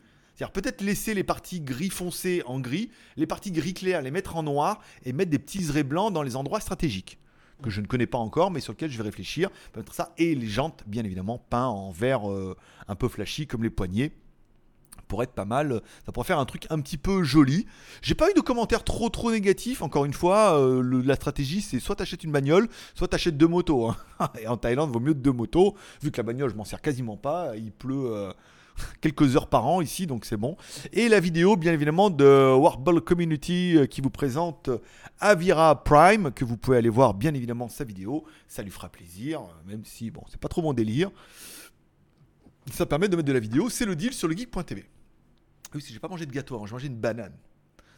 Peut-être 0.51 0.81
laisser 0.81 1.15
les 1.15 1.25
parties 1.25 1.61
gris 1.61 1.91
foncé 1.91 2.43
en 2.47 2.59
gris, 2.59 2.91
les 3.17 3.27
parties 3.27 3.53
gris 3.53 3.75
clair 3.75 4.03
les 4.03 4.11
mettre 4.11 4.37
en 4.37 4.43
noir 4.43 4.81
et 5.05 5.13
mettre 5.13 5.31
des 5.31 5.39
petits 5.39 5.71
raies 5.71 5.83
blancs 5.85 6.13
dans 6.13 6.23
les 6.23 6.37
endroits 6.37 6.61
stratégiques 6.61 7.19
que 7.63 7.71
je 7.71 7.81
ne 7.81 7.87
connais 7.87 8.07
pas 8.07 8.19
encore, 8.19 8.51
mais 8.51 8.61
sur 8.61 8.73
lesquels 8.73 8.91
je 8.91 8.99
vais 8.99 9.05
réfléchir. 9.05 9.49
Ça 9.93 10.13
et 10.19 10.35
les 10.35 10.49
jantes, 10.49 10.83
bien 10.87 11.05
évidemment, 11.05 11.39
peints 11.39 11.67
en 11.67 11.91
vert 11.93 12.31
euh, 12.31 12.57
un 12.89 12.95
peu 12.95 13.09
flashy 13.09 13.47
comme 13.47 13.63
les 13.63 13.71
poignets. 13.71 14.13
Pour 15.09 15.23
être 15.23 15.33
pas 15.33 15.45
mal, 15.45 15.83
ça 16.07 16.13
pourrait 16.13 16.27
faire 16.27 16.39
un 16.39 16.45
truc 16.47 16.67
un 16.71 16.81
petit 16.81 16.97
peu 16.97 17.23
joli. 17.23 17.67
J'ai 18.01 18.15
pas 18.15 18.31
eu 18.31 18.35
de 18.35 18.41
commentaires 18.41 18.83
trop 18.83 19.11
trop 19.11 19.31
négatifs. 19.31 19.83
Encore 19.83 20.07
une 20.07 20.15
fois, 20.15 20.59
euh, 20.59 21.03
la 21.05 21.17
stratégie 21.17 21.61
c'est 21.61 21.81
soit 21.81 21.97
t'achètes 21.97 22.25
une 22.25 22.33
bagnole, 22.33 22.69
soit 22.95 23.09
t'achètes 23.09 23.37
deux 23.37 23.47
motos. 23.47 23.91
Hein. 23.91 23.97
et 24.41 24.49
en 24.49 24.57
Thaïlande, 24.57 24.91
vaut 24.91 25.01
mieux 25.01 25.15
deux 25.15 25.33
motos. 25.33 25.77
Vu 26.03 26.11
que 26.11 26.17
la 26.17 26.23
bagnole, 26.23 26.51
je 26.51 26.57
m'en 26.57 26.65
sers 26.65 26.81
quasiment 26.81 27.17
pas. 27.17 27.57
Il 27.57 27.73
pleut. 27.73 28.07
Euh, 28.07 28.33
quelques 29.01 29.37
heures 29.37 29.49
par 29.49 29.67
an 29.67 29.81
ici, 29.81 30.07
donc 30.07 30.25
c'est 30.25 30.37
bon. 30.37 30.57
Et 30.93 31.09
la 31.09 31.21
vidéo, 31.21 31.57
bien 31.57 31.73
évidemment, 31.73 32.11
de 32.11 32.55
Warble 32.55 33.01
Community 33.01 33.77
euh, 33.77 33.87
qui 33.87 34.01
vous 34.01 34.11
présente 34.11 34.71
Avira 35.21 35.85
Prime, 35.85 36.33
que 36.33 36.45
vous 36.45 36.57
pouvez 36.57 36.77
aller 36.77 36.89
voir, 36.89 37.15
bien 37.15 37.35
évidemment, 37.35 37.69
sa 37.69 37.85
vidéo. 37.85 38.25
Ça 38.49 38.63
lui 38.63 38.71
fera 38.71 38.89
plaisir, 38.89 39.41
euh, 39.41 39.71
même 39.71 39.85
si, 39.85 40.11
bon, 40.11 40.23
c'est 40.29 40.41
pas 40.41 40.49
trop 40.49 40.63
mon 40.63 40.73
délire. 40.73 41.11
Ça 42.73 42.87
permet 42.87 43.09
de 43.09 43.17
mettre 43.17 43.29
de 43.29 43.33
la 43.33 43.41
vidéo. 43.41 43.69
C'est 43.71 43.87
le 43.87 43.97
deal 43.97 44.13
sur 44.13 44.29
le 44.29 44.37
geek.tv. 44.37 44.85
Oui, 45.75 45.81
si 45.81 45.93
j'ai 45.93 45.99
pas 45.99 46.09
mangé 46.09 46.27
de 46.27 46.33
gâteau, 46.33 46.57
hein, 46.57 46.65
j'ai 46.67 46.73
mangé 46.73 46.87
une 46.87 46.97
banane. 46.97 47.33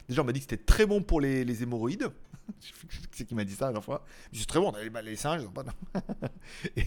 Déjà, 0.07 0.21
on 0.21 0.25
m'a 0.25 0.31
dit 0.31 0.39
que 0.39 0.45
c'était 0.49 0.63
très 0.63 0.85
bon 0.85 1.01
pour 1.01 1.21
les, 1.21 1.43
les 1.43 1.63
hémorroïdes. 1.63 2.09
c'est 3.11 3.25
qui 3.25 3.35
m'a 3.35 3.43
dit 3.43 3.53
ça 3.53 3.65
la 3.65 3.71
dernière 3.71 3.83
fois. 3.83 4.03
C'est 4.31 4.45
très 4.45 4.59
bon, 4.59 4.71
les, 5.03 5.15
singes, 5.15 5.41
ils 5.41 5.47
ont 5.47 5.51
pas. 5.51 5.63
et, 6.75 6.83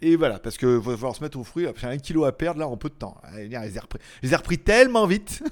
et, 0.00 0.16
voilà, 0.16 0.38
parce 0.38 0.56
que 0.56 0.66
va 0.66 0.94
falloir 0.96 1.14
se 1.14 1.22
mettre 1.22 1.38
au 1.38 1.44
fruit. 1.44 1.66
J'ai 1.76 1.86
un 1.86 1.98
kilo 1.98 2.24
à 2.24 2.32
perdre 2.32 2.60
là 2.60 2.68
en 2.68 2.76
peu 2.76 2.88
de 2.88 2.94
temps. 2.94 3.16
Je 3.32 3.40
les 3.40 4.32
ai 4.32 4.36
repris, 4.36 4.58
tellement 4.58 5.06
vite. 5.06 5.42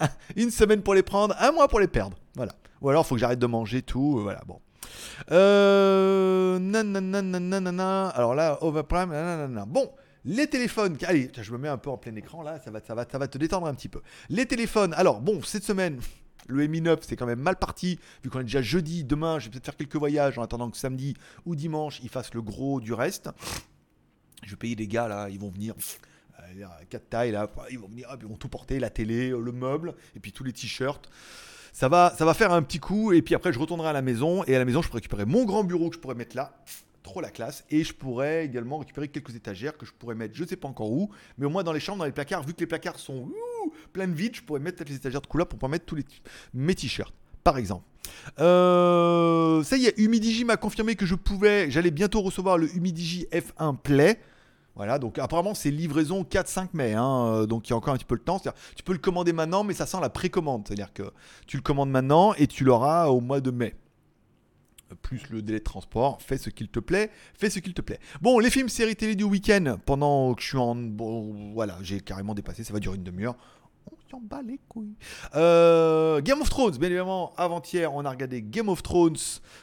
Une 0.36 0.50
semaine 0.50 0.82
pour 0.82 0.94
les 0.94 1.02
prendre, 1.02 1.34
un 1.38 1.52
mois 1.52 1.68
pour 1.68 1.80
les 1.80 1.88
perdre. 1.88 2.16
Voilà. 2.34 2.52
Ou 2.80 2.88
alors, 2.88 3.04
il 3.04 3.08
faut 3.08 3.14
que 3.14 3.20
j'arrête 3.20 3.38
de 3.38 3.46
manger 3.46 3.82
tout. 3.82 4.18
Euh, 4.18 4.22
voilà, 4.22 4.40
bon. 4.46 4.60
Euh, 5.30 6.58
alors 8.14 8.34
là, 8.34 8.58
Overprime. 8.62 9.64
Bon, 9.68 9.90
les 10.24 10.46
téléphones. 10.46 10.96
Allez, 11.06 11.30
je 11.36 11.52
me 11.52 11.58
mets 11.58 11.68
un 11.68 11.78
peu 11.78 11.90
en 11.90 11.98
plein 11.98 12.14
écran 12.16 12.42
là, 12.42 12.58
ça 12.60 12.70
va, 12.70 12.80
ça 12.80 12.94
va, 12.94 13.06
ça 13.10 13.18
va 13.18 13.28
te 13.28 13.38
détendre 13.38 13.66
un 13.66 13.74
petit 13.74 13.88
peu. 13.88 14.00
Les 14.28 14.46
téléphones. 14.46 14.94
Alors, 14.94 15.20
bon, 15.20 15.42
cette 15.42 15.64
semaine, 15.64 16.00
le 16.50 16.66
Mi 16.66 16.80
9, 16.80 17.00
c'est 17.02 17.16
quand 17.16 17.26
même 17.26 17.40
mal 17.40 17.56
parti, 17.56 17.98
vu 18.22 18.30
qu'on 18.30 18.40
est 18.40 18.44
déjà 18.44 18.62
jeudi. 18.62 19.04
Demain, 19.04 19.38
je 19.38 19.46
vais 19.46 19.52
peut-être 19.52 19.66
faire 19.66 19.76
quelques 19.76 19.96
voyages 19.96 20.38
en 20.38 20.42
attendant 20.42 20.70
que 20.70 20.76
samedi 20.76 21.14
ou 21.46 21.56
dimanche, 21.56 22.00
ils 22.02 22.08
fassent 22.08 22.34
le 22.34 22.42
gros 22.42 22.80
du 22.80 22.92
reste. 22.92 23.30
Je 24.44 24.50
vais 24.50 24.56
payer 24.56 24.76
des 24.76 24.86
gars, 24.86 25.08
là, 25.08 25.28
ils 25.28 25.38
vont 25.38 25.50
venir. 25.50 25.74
Euh, 26.40 26.66
quatre 26.88 27.08
tailles, 27.08 27.32
là, 27.32 27.50
ils 27.70 27.78
vont 27.78 27.88
venir, 27.88 28.08
ils 28.20 28.26
vont 28.26 28.36
tout 28.36 28.48
porter, 28.48 28.80
la 28.80 28.90
télé, 28.90 29.30
le 29.30 29.52
meuble, 29.52 29.94
et 30.16 30.20
puis 30.20 30.32
tous 30.32 30.44
les 30.44 30.52
t-shirts. 30.52 31.10
Ça 31.72 31.88
va, 31.88 32.14
ça 32.18 32.24
va 32.24 32.34
faire 32.34 32.52
un 32.52 32.62
petit 32.62 32.80
coup, 32.80 33.12
et 33.12 33.22
puis 33.22 33.34
après, 33.34 33.52
je 33.52 33.58
retournerai 33.58 33.88
à 33.88 33.92
la 33.92 34.02
maison, 34.02 34.42
et 34.44 34.56
à 34.56 34.58
la 34.58 34.64
maison, 34.64 34.82
je 34.82 34.88
pourrais 34.88 34.98
récupérer 34.98 35.24
mon 35.24 35.44
grand 35.44 35.64
bureau 35.64 35.90
que 35.90 35.96
je 35.96 36.00
pourrais 36.00 36.14
mettre 36.14 36.36
là 36.36 36.52
trop 37.02 37.20
la 37.20 37.30
classe. 37.30 37.64
Et 37.70 37.84
je 37.84 37.92
pourrais 37.92 38.44
également 38.44 38.78
récupérer 38.78 39.08
quelques 39.08 39.34
étagères 39.34 39.76
que 39.76 39.86
je 39.86 39.92
pourrais 39.92 40.14
mettre, 40.14 40.34
je 40.34 40.44
sais 40.44 40.56
pas 40.56 40.68
encore 40.68 40.90
où, 40.90 41.10
mais 41.38 41.46
au 41.46 41.50
moins 41.50 41.62
dans 41.62 41.72
les 41.72 41.80
chambres, 41.80 41.98
dans 41.98 42.04
les 42.04 42.12
placards, 42.12 42.42
vu 42.42 42.54
que 42.54 42.60
les 42.60 42.66
placards 42.66 42.98
sont 42.98 43.30
plein 43.92 44.08
de 44.08 44.14
vide, 44.14 44.36
je 44.36 44.42
pourrais 44.42 44.60
mettre 44.60 44.82
les 44.84 44.94
étagères 44.94 45.20
de 45.20 45.26
couleur 45.26 45.46
pour 45.46 45.58
pouvoir 45.58 45.70
mettre 45.70 45.86
tous 45.86 45.96
les 45.96 46.04
mes 46.54 46.74
t-shirts, 46.74 47.14
par 47.44 47.58
exemple. 47.58 47.84
Euh, 48.38 49.62
ça 49.62 49.76
y 49.76 49.86
est, 49.86 49.98
Humidigi 49.98 50.44
m'a 50.44 50.56
confirmé 50.56 50.96
que 50.96 51.06
je 51.06 51.14
pouvais, 51.14 51.70
j'allais 51.70 51.90
bientôt 51.90 52.20
recevoir 52.20 52.58
le 52.58 52.74
Humidigi 52.74 53.26
F1 53.32 53.76
Play. 53.76 54.20
Voilà, 54.76 54.98
donc 54.98 55.18
apparemment 55.18 55.54
c'est 55.54 55.70
livraison 55.70 56.22
4-5 56.22 56.68
mai, 56.72 56.94
hein, 56.94 57.26
euh, 57.26 57.46
donc 57.46 57.68
il 57.68 57.70
y 57.70 57.72
a 57.74 57.76
encore 57.76 57.92
un 57.92 57.96
petit 57.96 58.04
peu 58.04 58.14
le 58.14 58.20
temps. 58.20 58.40
Tu 58.76 58.82
peux 58.82 58.92
le 58.92 58.98
commander 58.98 59.32
maintenant, 59.32 59.64
mais 59.64 59.74
ça 59.74 59.84
sent 59.84 59.98
la 60.00 60.10
précommande. 60.10 60.64
C'est-à-dire 60.66 60.92
que 60.92 61.02
tu 61.46 61.56
le 61.56 61.62
commandes 61.62 61.90
maintenant 61.90 62.34
et 62.34 62.46
tu 62.46 62.64
l'auras 62.64 63.08
au 63.08 63.20
mois 63.20 63.40
de 63.40 63.50
mai 63.50 63.74
plus 65.02 65.28
le 65.30 65.42
délai 65.42 65.58
de 65.58 65.64
transport, 65.64 66.20
fais 66.22 66.38
ce 66.38 66.50
qu'il 66.50 66.68
te 66.68 66.80
plaît, 66.80 67.10
fais 67.34 67.50
ce 67.50 67.58
qu'il 67.58 67.74
te 67.74 67.82
plaît. 67.82 67.98
Bon, 68.20 68.38
les 68.38 68.50
films, 68.50 68.68
séries 68.68 68.96
télé 68.96 69.14
du 69.14 69.24
week-end, 69.24 69.78
pendant 69.86 70.34
que 70.34 70.42
je 70.42 70.48
suis 70.48 70.58
en... 70.58 70.74
Bon, 70.74 71.52
voilà, 71.52 71.78
j'ai 71.82 72.00
carrément 72.00 72.34
dépassé, 72.34 72.64
ça 72.64 72.72
va 72.72 72.80
durer 72.80 72.96
une 72.96 73.04
demi-heure. 73.04 73.36
On 73.90 73.96
s'en 74.10 74.20
bat 74.20 74.42
les 74.42 74.58
couilles. 74.68 74.96
Euh, 75.34 76.20
Game 76.20 76.40
of 76.40 76.50
Thrones, 76.50 76.76
bien 76.76 76.88
évidemment, 76.88 77.32
avant-hier, 77.36 77.94
on 77.94 78.04
a 78.04 78.10
regardé 78.10 78.42
Game 78.42 78.68
of 78.68 78.82
Thrones, 78.82 79.16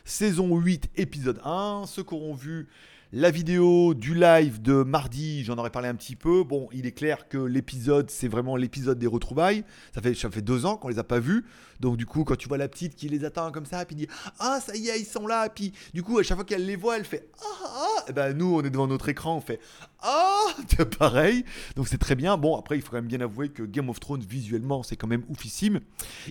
saison 0.04 0.58
8, 0.58 0.90
épisode 0.96 1.40
1. 1.44 1.84
Ceux 1.88 2.04
qui 2.04 2.14
auront 2.14 2.34
vu 2.34 2.68
la 3.14 3.32
vidéo 3.32 3.94
du 3.94 4.14
live 4.14 4.62
de 4.62 4.84
mardi, 4.84 5.44
j'en 5.46 5.58
aurais 5.58 5.70
parlé 5.70 5.88
un 5.88 5.96
petit 5.96 6.18
peu. 6.18 6.44
Bon, 6.44 6.68
il 6.74 6.86
est 6.86 6.92
clair 6.92 7.30
que 7.30 7.38
l'épisode, 7.38 8.10
c'est 8.10 8.28
vraiment 8.28 8.58
l'épisode 8.58 9.00
des 9.00 9.08
retrouvailles. 9.08 9.64
Ça 9.96 10.02
fait, 10.02 10.14
ça 10.14 10.30
fait 10.30 10.42
deux 10.42 10.66
ans 10.66 10.76
qu'on 10.76 10.90
les 10.90 11.00
a 11.00 11.06
pas 11.06 11.20
vus. 11.20 11.46
Donc, 11.80 11.96
du 11.96 12.06
coup, 12.06 12.26
quand 12.26 12.36
tu 12.36 12.50
vois 12.50 12.58
la 12.58 12.68
petite 12.68 12.96
qui 12.96 13.08
les 13.08 13.24
attend 13.24 13.52
comme 13.52 13.66
ça, 13.66 13.86
puis 13.86 13.96
dit 13.96 14.08
Ah, 14.40 14.60
ça 14.62 14.76
y 14.76 14.90
est, 14.90 15.00
ils 15.00 15.06
sont 15.06 15.26
là. 15.26 15.48
Puis, 15.50 15.72
du 15.94 16.04
coup, 16.04 16.20
à 16.20 16.24
chaque 16.24 16.38
fois 16.38 16.46
qu'elle 16.46 16.66
les 16.66 16.76
voit, 16.76 16.98
elle 16.98 17.06
fait 17.06 17.30
Ah, 17.40 17.46
ah 17.64 17.98
et 18.08 18.14
ben 18.14 18.34
nous 18.34 18.56
on 18.56 18.64
est 18.64 18.70
devant 18.70 18.88
notre 18.88 19.10
écran, 19.10 19.38
on 19.38 19.42
fait 19.42 19.60
ah, 20.02 20.48
pareil. 21.00 21.44
Donc 21.76 21.88
c'est 21.88 21.98
très 21.98 22.16
bien. 22.16 22.38
Bon 22.38 22.56
après 22.56 22.78
il 22.78 22.82
faut 22.82 22.92
quand 22.92 22.98
même 22.98 23.08
bien 23.08 23.22
avouer 23.22 23.50
que 23.50 23.64
Game 23.64 23.90
of 23.90 24.00
Thrones 24.00 24.22
visuellement 24.22 24.84
c'est 24.84 24.96
quand 24.96 25.08
même 25.08 25.24
oufissime. 25.28 25.80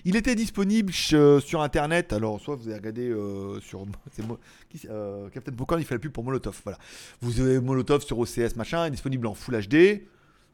Il 0.05 0.15
était 0.15 0.35
disponible 0.35 0.93
sur 0.93 1.61
internet. 1.61 2.13
Alors 2.13 2.39
soit 2.39 2.55
vous 2.55 2.67
avez 2.67 2.77
regardé 2.77 3.09
euh, 3.09 3.59
sur 3.59 3.85
c'est 4.11 4.23
euh, 4.89 5.29
Captain 5.29 5.51
Popcorn, 5.51 5.81
il 5.81 5.85
fait 5.85 5.95
la 5.95 5.99
pub 5.99 6.11
pour 6.11 6.23
Molotov. 6.23 6.61
Vous 7.21 7.39
avez 7.39 7.59
Molotov 7.59 8.03
sur 8.03 8.19
OCS 8.19 8.55
machin, 8.55 8.89
disponible 8.89 9.27
en 9.27 9.33
Full 9.33 9.67
HD 9.67 10.01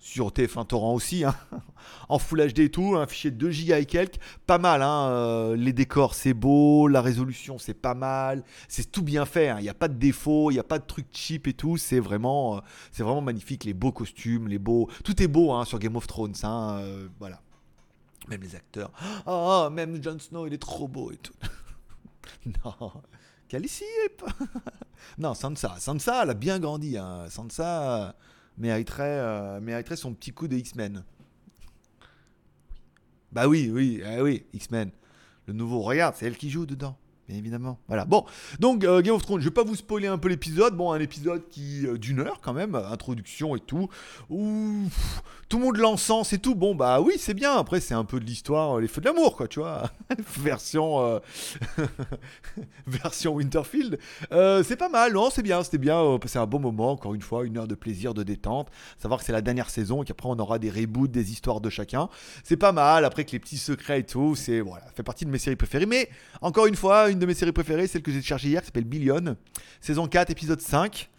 sur 0.04 0.32
TF1 0.32 0.68
Torrent 0.68 0.94
aussi, 0.94 1.24
hein. 1.24 1.34
en 2.10 2.20
Full 2.20 2.52
HD 2.52 2.60
et 2.60 2.70
tout, 2.70 2.98
un 2.98 3.08
fichier 3.08 3.32
de 3.32 3.38
2 3.38 3.48
Go 3.48 3.74
et 3.76 3.86
quelques, 3.86 4.18
pas 4.46 4.58
mal, 4.58 4.82
hein. 4.82 5.08
Euh, 5.08 5.56
les 5.56 5.72
décors 5.72 6.14
c'est 6.14 6.34
beau, 6.34 6.90
la 6.90 7.02
résolution 7.02 7.58
c'est 7.58 7.74
pas 7.74 7.94
mal, 7.94 8.44
c'est 8.68 8.92
tout 8.92 9.02
bien 9.02 9.24
fait, 9.24 9.48
hein. 9.48 9.56
il 9.60 9.64
n'y 9.64 9.70
a 9.70 9.74
pas 9.74 9.88
de 9.88 9.94
défaut, 9.94 10.52
il 10.52 10.56
n'y 10.56 10.60
a 10.60 10.64
pas 10.64 10.78
de 10.78 10.86
trucs 10.86 11.08
cheap 11.14 11.48
et 11.48 11.54
tout, 11.54 11.78
c'est 11.78 12.02
vraiment, 12.02 12.58
euh, 12.58 12.60
vraiment 12.98 13.22
magnifique, 13.22 13.64
les 13.64 13.74
beaux 13.74 13.94
costumes, 13.94 14.50
les 14.50 14.60
beaux, 14.60 14.90
tout 15.06 15.24
est 15.24 15.30
beau 15.30 15.64
sur 15.64 15.80
Game 15.80 15.96
of 15.96 16.06
Thrones, 16.06 16.36
euh, 16.44 17.08
voilà. 17.20 17.40
Même 18.28 18.42
les 18.42 18.56
acteurs, 18.58 18.92
oh, 19.26 19.70
même 19.72 20.04
Jon 20.04 20.20
Snow 20.20 20.48
il 20.48 20.54
est 20.54 20.62
trop 20.62 20.90
beau 20.90 21.14
et 21.14 21.18
tout. 21.18 21.34
non, 22.66 22.92
Khaleesi 23.50 23.86
non, 25.18 25.34
Sansa, 25.34 25.76
Sansa 25.80 26.24
elle 26.24 26.30
a 26.32 26.34
bien 26.34 26.60
grandi, 26.60 26.98
Sansa 27.30 28.16
mériterait, 28.58 29.20
euh, 29.20 29.60
mériterait 29.60 29.96
son 29.96 30.14
petit 30.14 30.32
coup 30.32 30.48
de 30.48 30.56
X-Men. 30.56 31.04
Bah 33.32 33.48
oui, 33.48 33.70
oui, 33.74 34.02
eh 34.06 34.22
oui, 34.22 34.46
X-Men. 34.54 34.92
Le 35.48 35.54
nouveau, 35.54 35.82
regarde, 35.82 36.16
c'est 36.16 36.28
elle 36.28 36.38
qui 36.38 36.50
joue 36.50 36.66
dedans 36.66 36.98
bien 37.28 37.38
évidemment. 37.38 37.80
Voilà. 37.88 38.06
Bon, 38.06 38.26
donc 38.60 38.84
euh, 38.84 39.02
Game 39.02 39.16
of 39.16 39.24
Thrones, 39.24 39.40
je 39.40 39.46
vais 39.46 39.54
pas 39.54 39.64
vous 39.64 39.76
spoiler 39.76 40.08
un 40.08 40.18
peu 40.18 40.28
l'épisode. 40.28 40.76
Bon, 40.76 40.92
un 40.92 41.00
épisode 41.00 41.48
qui 41.50 41.88
euh, 41.88 41.98
d'une 41.98 42.20
heure 42.20 42.40
quand 42.42 42.54
même, 42.54 42.76
introduction 42.76 43.56
et 43.56 43.60
tout. 43.60 43.90
Ouh, 44.30 44.88
tout 45.48 45.58
le 45.58 45.66
monde 45.66 45.78
l'encense 45.78 46.34
et 46.34 46.38
tout. 46.38 46.56
Bon, 46.56 46.76
bah 46.76 47.00
oui, 47.02 47.14
c'est 47.18 47.34
bien. 47.34 47.56
Après, 47.56 47.80
c'est 47.80 47.94
un 47.94 48.04
peu 48.04 48.20
de 48.20 48.26
l'histoire, 48.26 48.78
euh, 48.78 48.82
les 48.82 48.88
feux 48.88 49.02
de 49.02 49.06
l'amour, 49.06 49.38
quoi, 49.38 49.48
tu 49.48 49.60
vois. 49.60 49.90
version 50.38 51.22
version 52.88 53.36
Winterfield. 53.36 53.98
c'est 54.32 54.76
pas 54.76 54.90
mal, 54.90 55.14
non 55.14 55.30
C'est 55.30 55.44
bien, 55.44 55.64
c'était 55.64 55.78
bien. 55.78 56.20
c'est 56.26 56.40
un 56.40 56.46
bon 56.46 56.60
moment. 56.60 56.92
Encore 56.92 57.14
une 57.14 57.22
fois, 57.22 57.46
une 57.46 57.58
heure 57.58 57.68
de 57.68 57.76
plaisir, 57.76 58.14
de 58.14 58.24
détente. 58.24 58.70
Savoir 58.98 59.20
que 59.20 59.26
c'est 59.26 59.32
la 59.32 59.42
dernière 59.42 59.70
saison 59.70 60.04
et 60.04 60.06
qu'après 60.06 60.28
on 60.30 60.38
aura 60.40 60.60
des 60.60 60.70
reboots, 60.70 61.10
des 61.10 61.32
histoires 61.32 61.62
de 61.62 61.70
chacun. 61.70 62.10
C'est 62.44 62.58
pas 62.58 62.72
mal. 62.72 63.06
Après 63.06 63.24
que 63.24 63.32
les 63.32 63.40
petits 63.40 63.58
secrets 63.58 64.00
et 64.00 64.06
tout, 64.06 64.36
c'est 64.36 64.60
voilà, 64.60 64.86
fait 64.96 65.04
partie 65.04 65.26
de 65.26 65.30
mes 65.30 65.38
séries 65.40 65.56
préférées. 65.56 65.86
Mais 65.86 66.10
encore 66.42 66.66
une 66.68 66.76
fois 66.76 67.10
une 67.14 67.20
de 67.20 67.26
mes 67.26 67.34
séries 67.34 67.52
préférées, 67.52 67.88
celle 67.88 68.02
que 68.02 68.12
j'ai 68.12 68.22
chargée 68.22 68.50
hier, 68.50 68.62
qui 68.62 68.66
s'appelle 68.68 68.84
Billion. 68.84 69.38
Saison 69.80 70.08
4, 70.08 70.32
épisode 70.32 70.60
5. 70.60 71.10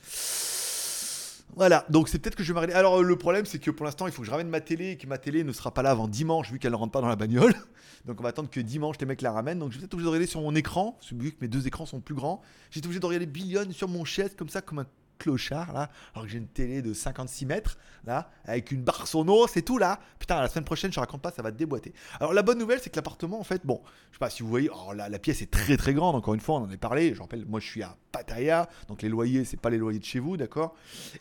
Voilà, 1.57 1.87
donc 1.89 2.09
c'est 2.09 2.19
peut-être 2.19 2.35
que 2.35 2.43
je 2.43 2.49
vais 2.49 2.55
m'arrêter. 2.55 2.75
Alors 2.75 3.01
le 3.01 3.17
problème, 3.17 3.47
c'est 3.47 3.61
que 3.61 3.71
pour 3.71 3.87
l'instant, 3.87 4.07
il 4.09 4.13
faut 4.13 4.23
que 4.23 4.27
je 4.27 4.33
ramène 4.33 4.49
ma 4.49 4.61
télé 4.61 4.91
et 4.91 4.97
que 4.97 5.07
ma 5.07 5.19
télé 5.19 5.45
ne 5.45 5.53
sera 5.53 5.73
pas 5.73 5.83
là 5.83 5.91
avant 5.91 6.09
dimanche, 6.09 6.51
vu 6.51 6.59
qu'elle 6.59 6.73
ne 6.73 6.77
rentre 6.77 6.91
pas 6.91 7.01
dans 7.01 7.09
la 7.09 7.17
bagnole. 7.17 7.55
Donc 8.07 8.19
on 8.19 8.25
va 8.25 8.31
attendre 8.31 8.51
que 8.51 8.61
dimanche 8.61 8.97
les 8.99 9.07
mecs 9.07 9.23
la 9.23 9.31
ramènent. 9.31 9.61
Donc 9.61 9.71
je 9.71 9.77
vais 9.77 9.83
peut-être 9.83 9.95
obligé 9.95 10.07
de 10.07 10.11
regarder 10.11 10.27
sur 10.27 10.41
mon 10.41 10.55
écran, 10.57 10.99
vu 11.13 11.31
que 11.31 11.37
mes 11.41 11.49
deux 11.49 11.67
écrans 11.67 11.87
sont 11.87 12.01
plus 12.01 12.15
grands. 12.15 12.43
J'étais 12.71 12.87
obligé 12.87 12.99
de 12.99 13.07
regarder 13.07 13.27
Billion 13.27 13.71
sur 13.71 13.89
mon 13.89 14.05
chaise, 14.05 14.35
comme 14.37 14.49
ça, 14.49 14.63
comme 14.63 14.81
un 14.81 14.87
clochard 15.19 15.73
là, 15.73 15.91
alors 16.15 16.27
que 16.27 16.33
j'ai 16.33 16.39
une 16.39 16.49
télé 16.49 16.83
de 16.83 16.93
56 16.93 17.47
mètres 17.47 17.79
là, 18.05 18.31
avec 18.45 18.71
une 18.71 18.83
barre 18.83 19.07
sono, 19.07 19.47
c'est 19.47 19.63
tout 19.63 19.79
là. 19.79 20.01
Putain, 20.19 20.41
la 20.41 20.49
semaine 20.49 20.65
prochaine, 20.65 20.93
je 20.93 21.01
raconte 21.01 21.23
pas, 21.23 21.31
ça 21.31 21.43
va 21.43 21.51
te 21.51 21.57
déboîter. 21.57 21.93
Alors 22.21 22.33
la 22.33 22.43
bonne 22.43 22.59
nouvelle, 22.59 22.81
c'est 22.81 22.91
que 22.91 22.97
l'appartement, 22.97 23.41
en 23.41 23.45
fait, 23.45 23.65
bon, 23.65 23.81
je 24.11 24.17
sais 24.17 24.19
pas 24.19 24.31
si 24.31 24.43
vous 24.43 24.49
voyez, 24.49 24.71
oh, 24.73 24.93
la, 24.93 25.19
pièce 25.19 25.43
est 25.43 25.51
très 25.51 25.77
très 25.77 25.95
grande. 25.95 26.15
Encore 26.15 26.35
une 26.35 26.41
fois, 26.41 26.57
on 26.57 26.65
en 26.65 26.71
a 26.71 26.77
parlé. 26.77 27.15
Je 27.15 27.21
rappelle, 27.21 27.47
moi 27.47 27.61
je 27.61 27.67
suis 27.67 27.83
à 27.83 27.97
Pattaya, 28.13 28.69
donc 28.89 29.03
les 29.03 29.09
loyers, 29.09 29.45
c'est 29.45 29.61
pas 29.61 29.71
les 29.71 29.79
loyers 29.79 29.99
de 29.99 30.05
chez 30.05 30.19
vous, 30.19 30.37
d'accord. 30.37 30.75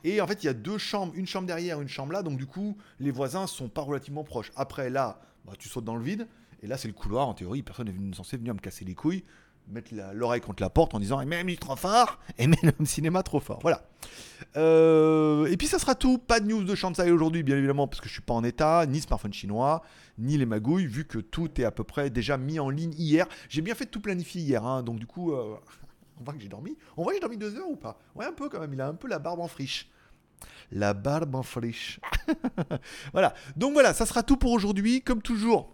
Et 0.03 0.21
en 0.21 0.27
fait, 0.27 0.43
il 0.43 0.47
y 0.47 0.49
a 0.49 0.53
deux 0.53 0.77
chambres, 0.77 1.13
une 1.15 1.27
chambre 1.27 1.47
derrière, 1.47 1.81
une 1.81 1.87
chambre 1.87 2.13
là, 2.13 2.23
donc 2.23 2.37
du 2.37 2.45
coup, 2.45 2.77
les 2.99 3.11
voisins 3.11 3.47
sont 3.47 3.69
pas 3.69 3.81
relativement 3.81 4.23
proches. 4.23 4.51
Après 4.55 4.89
là, 4.89 5.19
bah, 5.45 5.53
tu 5.57 5.69
sautes 5.69 5.85
dans 5.85 5.95
le 5.95 6.03
vide. 6.03 6.27
Et 6.61 6.67
là, 6.67 6.77
c'est 6.77 6.87
le 6.87 6.93
couloir. 6.93 7.27
En 7.27 7.33
théorie, 7.33 7.61
personne 7.61 7.89
n'est 7.89 8.15
censé 8.15 8.37
venir 8.37 8.53
me 8.53 8.59
casser 8.59 8.85
les 8.85 8.95
couilles 8.95 9.25
mettre 9.67 9.93
l'oreille 10.13 10.41
contre 10.41 10.61
la 10.61 10.69
porte 10.69 10.93
en 10.93 10.99
disant 10.99 11.21
et 11.21 11.25
même 11.25 11.53
trop 11.55 11.75
fort. 11.75 12.19
Et 12.37 12.47
même 12.47 12.73
le 12.79 12.85
cinéma 12.85 13.23
trop 13.23 13.39
fort. 13.39 13.59
Voilà. 13.61 13.83
Euh, 14.57 15.45
et 15.45 15.57
puis 15.57 15.67
ça 15.67 15.79
sera 15.79 15.95
tout. 15.95 16.17
Pas 16.17 16.39
de 16.39 16.47
news 16.47 16.63
de 16.63 16.75
Shanghai 16.75 17.11
aujourd'hui 17.11 17.43
bien 17.43 17.57
évidemment 17.57 17.87
parce 17.87 18.01
que 18.01 18.07
je 18.07 18.13
suis 18.13 18.21
pas 18.21 18.33
en 18.33 18.43
état 18.43 18.85
ni 18.85 19.01
smartphone 19.01 19.33
chinois 19.33 19.83
ni 20.17 20.37
les 20.37 20.45
magouilles 20.45 20.85
vu 20.85 21.05
que 21.05 21.17
tout 21.17 21.49
est 21.59 21.63
à 21.63 21.71
peu 21.71 21.83
près 21.83 22.09
déjà 22.09 22.37
mis 22.37 22.59
en 22.59 22.69
ligne 22.69 22.93
hier. 22.97 23.27
J'ai 23.49 23.61
bien 23.61 23.75
fait 23.75 23.85
de 23.85 23.89
tout 23.89 24.01
planifier 24.01 24.41
hier 24.41 24.63
hein, 24.63 24.83
donc 24.83 24.99
du 24.99 25.07
coup 25.07 25.33
euh, 25.33 25.55
on 26.19 26.23
voit 26.23 26.33
que 26.33 26.41
j'ai 26.41 26.49
dormi. 26.49 26.77
On 26.97 27.03
voit 27.03 27.11
que 27.11 27.17
j'ai 27.17 27.21
dormi 27.21 27.37
deux 27.37 27.55
heures 27.55 27.69
ou 27.69 27.75
pas? 27.75 27.99
Ouais 28.15 28.25
un 28.25 28.33
peu 28.33 28.49
quand 28.49 28.59
même. 28.59 28.73
Il 28.73 28.81
a 28.81 28.87
un 28.87 28.93
peu 28.93 29.07
la 29.07 29.19
barbe 29.19 29.39
en 29.39 29.47
friche. 29.47 29.89
La 30.71 30.93
barbe 30.93 31.35
en 31.35 31.43
friche. 31.43 31.99
Voilà. 33.13 33.33
Donc 33.55 33.73
voilà. 33.73 33.93
Ça 33.93 34.05
sera 34.05 34.23
tout 34.23 34.37
pour 34.37 34.51
aujourd'hui. 34.51 35.01
Comme 35.01 35.21
toujours 35.21 35.73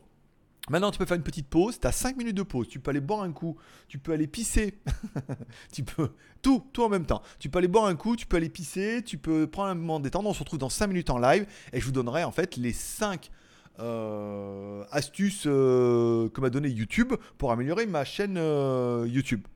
Maintenant, 0.70 0.92
tu 0.92 1.00
peux 1.00 1.06
faire 1.06 1.18
une 1.18 1.24
petite 1.24 1.48
pause. 1.48 1.80
Tu 1.80 1.88
as 1.88 1.92
5 1.92 2.18
minutes 2.18 2.36
de 2.36 2.44
pause. 2.44 2.68
Tu 2.68 2.80
peux 2.80 2.92
aller 2.92 3.02
boire 3.02 3.22
un 3.22 3.32
coup. 3.32 3.58
Tu 3.88 3.98
peux 3.98 4.12
aller 4.12 4.28
pisser. 4.28 4.80
tu 5.72 5.84
peux. 5.84 6.10
Tout, 6.42 6.64
tout 6.74 6.84
en 6.84 6.90
même 6.90 7.06
temps. 7.06 7.22
Tu 7.40 7.50
peux 7.50 7.58
aller 7.58 7.68
boire 7.68 7.86
un 7.86 7.96
coup. 7.96 8.16
Tu 8.16 8.28
peux 8.28 8.38
aller 8.38 8.50
pisser. 8.50 9.02
Tu 9.04 9.18
peux 9.18 9.48
prendre 9.48 9.70
un 9.70 9.76
moment 9.76 10.00
de 10.00 10.04
détente. 10.06 10.26
On 10.26 10.34
se 10.34 10.40
retrouve 10.40 10.60
dans 10.60 10.70
5 10.70 10.88
minutes 10.88 11.10
en 11.10 11.18
live. 11.18 11.48
Et 11.74 11.80
je 11.80 11.86
vous 11.86 11.92
donnerai 11.92 12.24
en 12.24 12.32
fait 12.32 12.56
les 12.58 12.74
5 12.74 13.32
euh, 13.80 14.84
astuces 14.92 15.44
euh, 15.46 16.30
que 16.30 16.42
m'a 16.42 16.50
donné 16.50 16.68
YouTube 16.68 17.14
pour 17.38 17.52
améliorer 17.52 17.86
ma 17.86 18.04
chaîne 18.04 18.36
euh, 18.38 19.08
YouTube. 19.08 19.48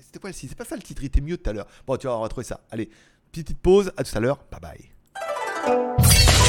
C'était 0.00 0.18
quoi 0.18 0.32
C'est 0.32 0.54
pas 0.54 0.64
ça 0.64 0.76
le 0.76 0.82
titre. 0.82 1.02
Il 1.02 1.06
était 1.06 1.20
mieux 1.20 1.38
tout 1.38 1.48
à 1.48 1.52
l'heure. 1.52 1.66
Bon, 1.86 1.96
tu 1.96 2.06
vas 2.06 2.14
retrouver 2.14 2.44
ça. 2.44 2.60
Allez, 2.70 2.90
petite 3.32 3.58
pause. 3.58 3.92
À 3.96 4.04
tout 4.04 4.16
à 4.16 4.20
l'heure. 4.20 4.44
Bye 4.50 4.60
bye. 4.60 6.39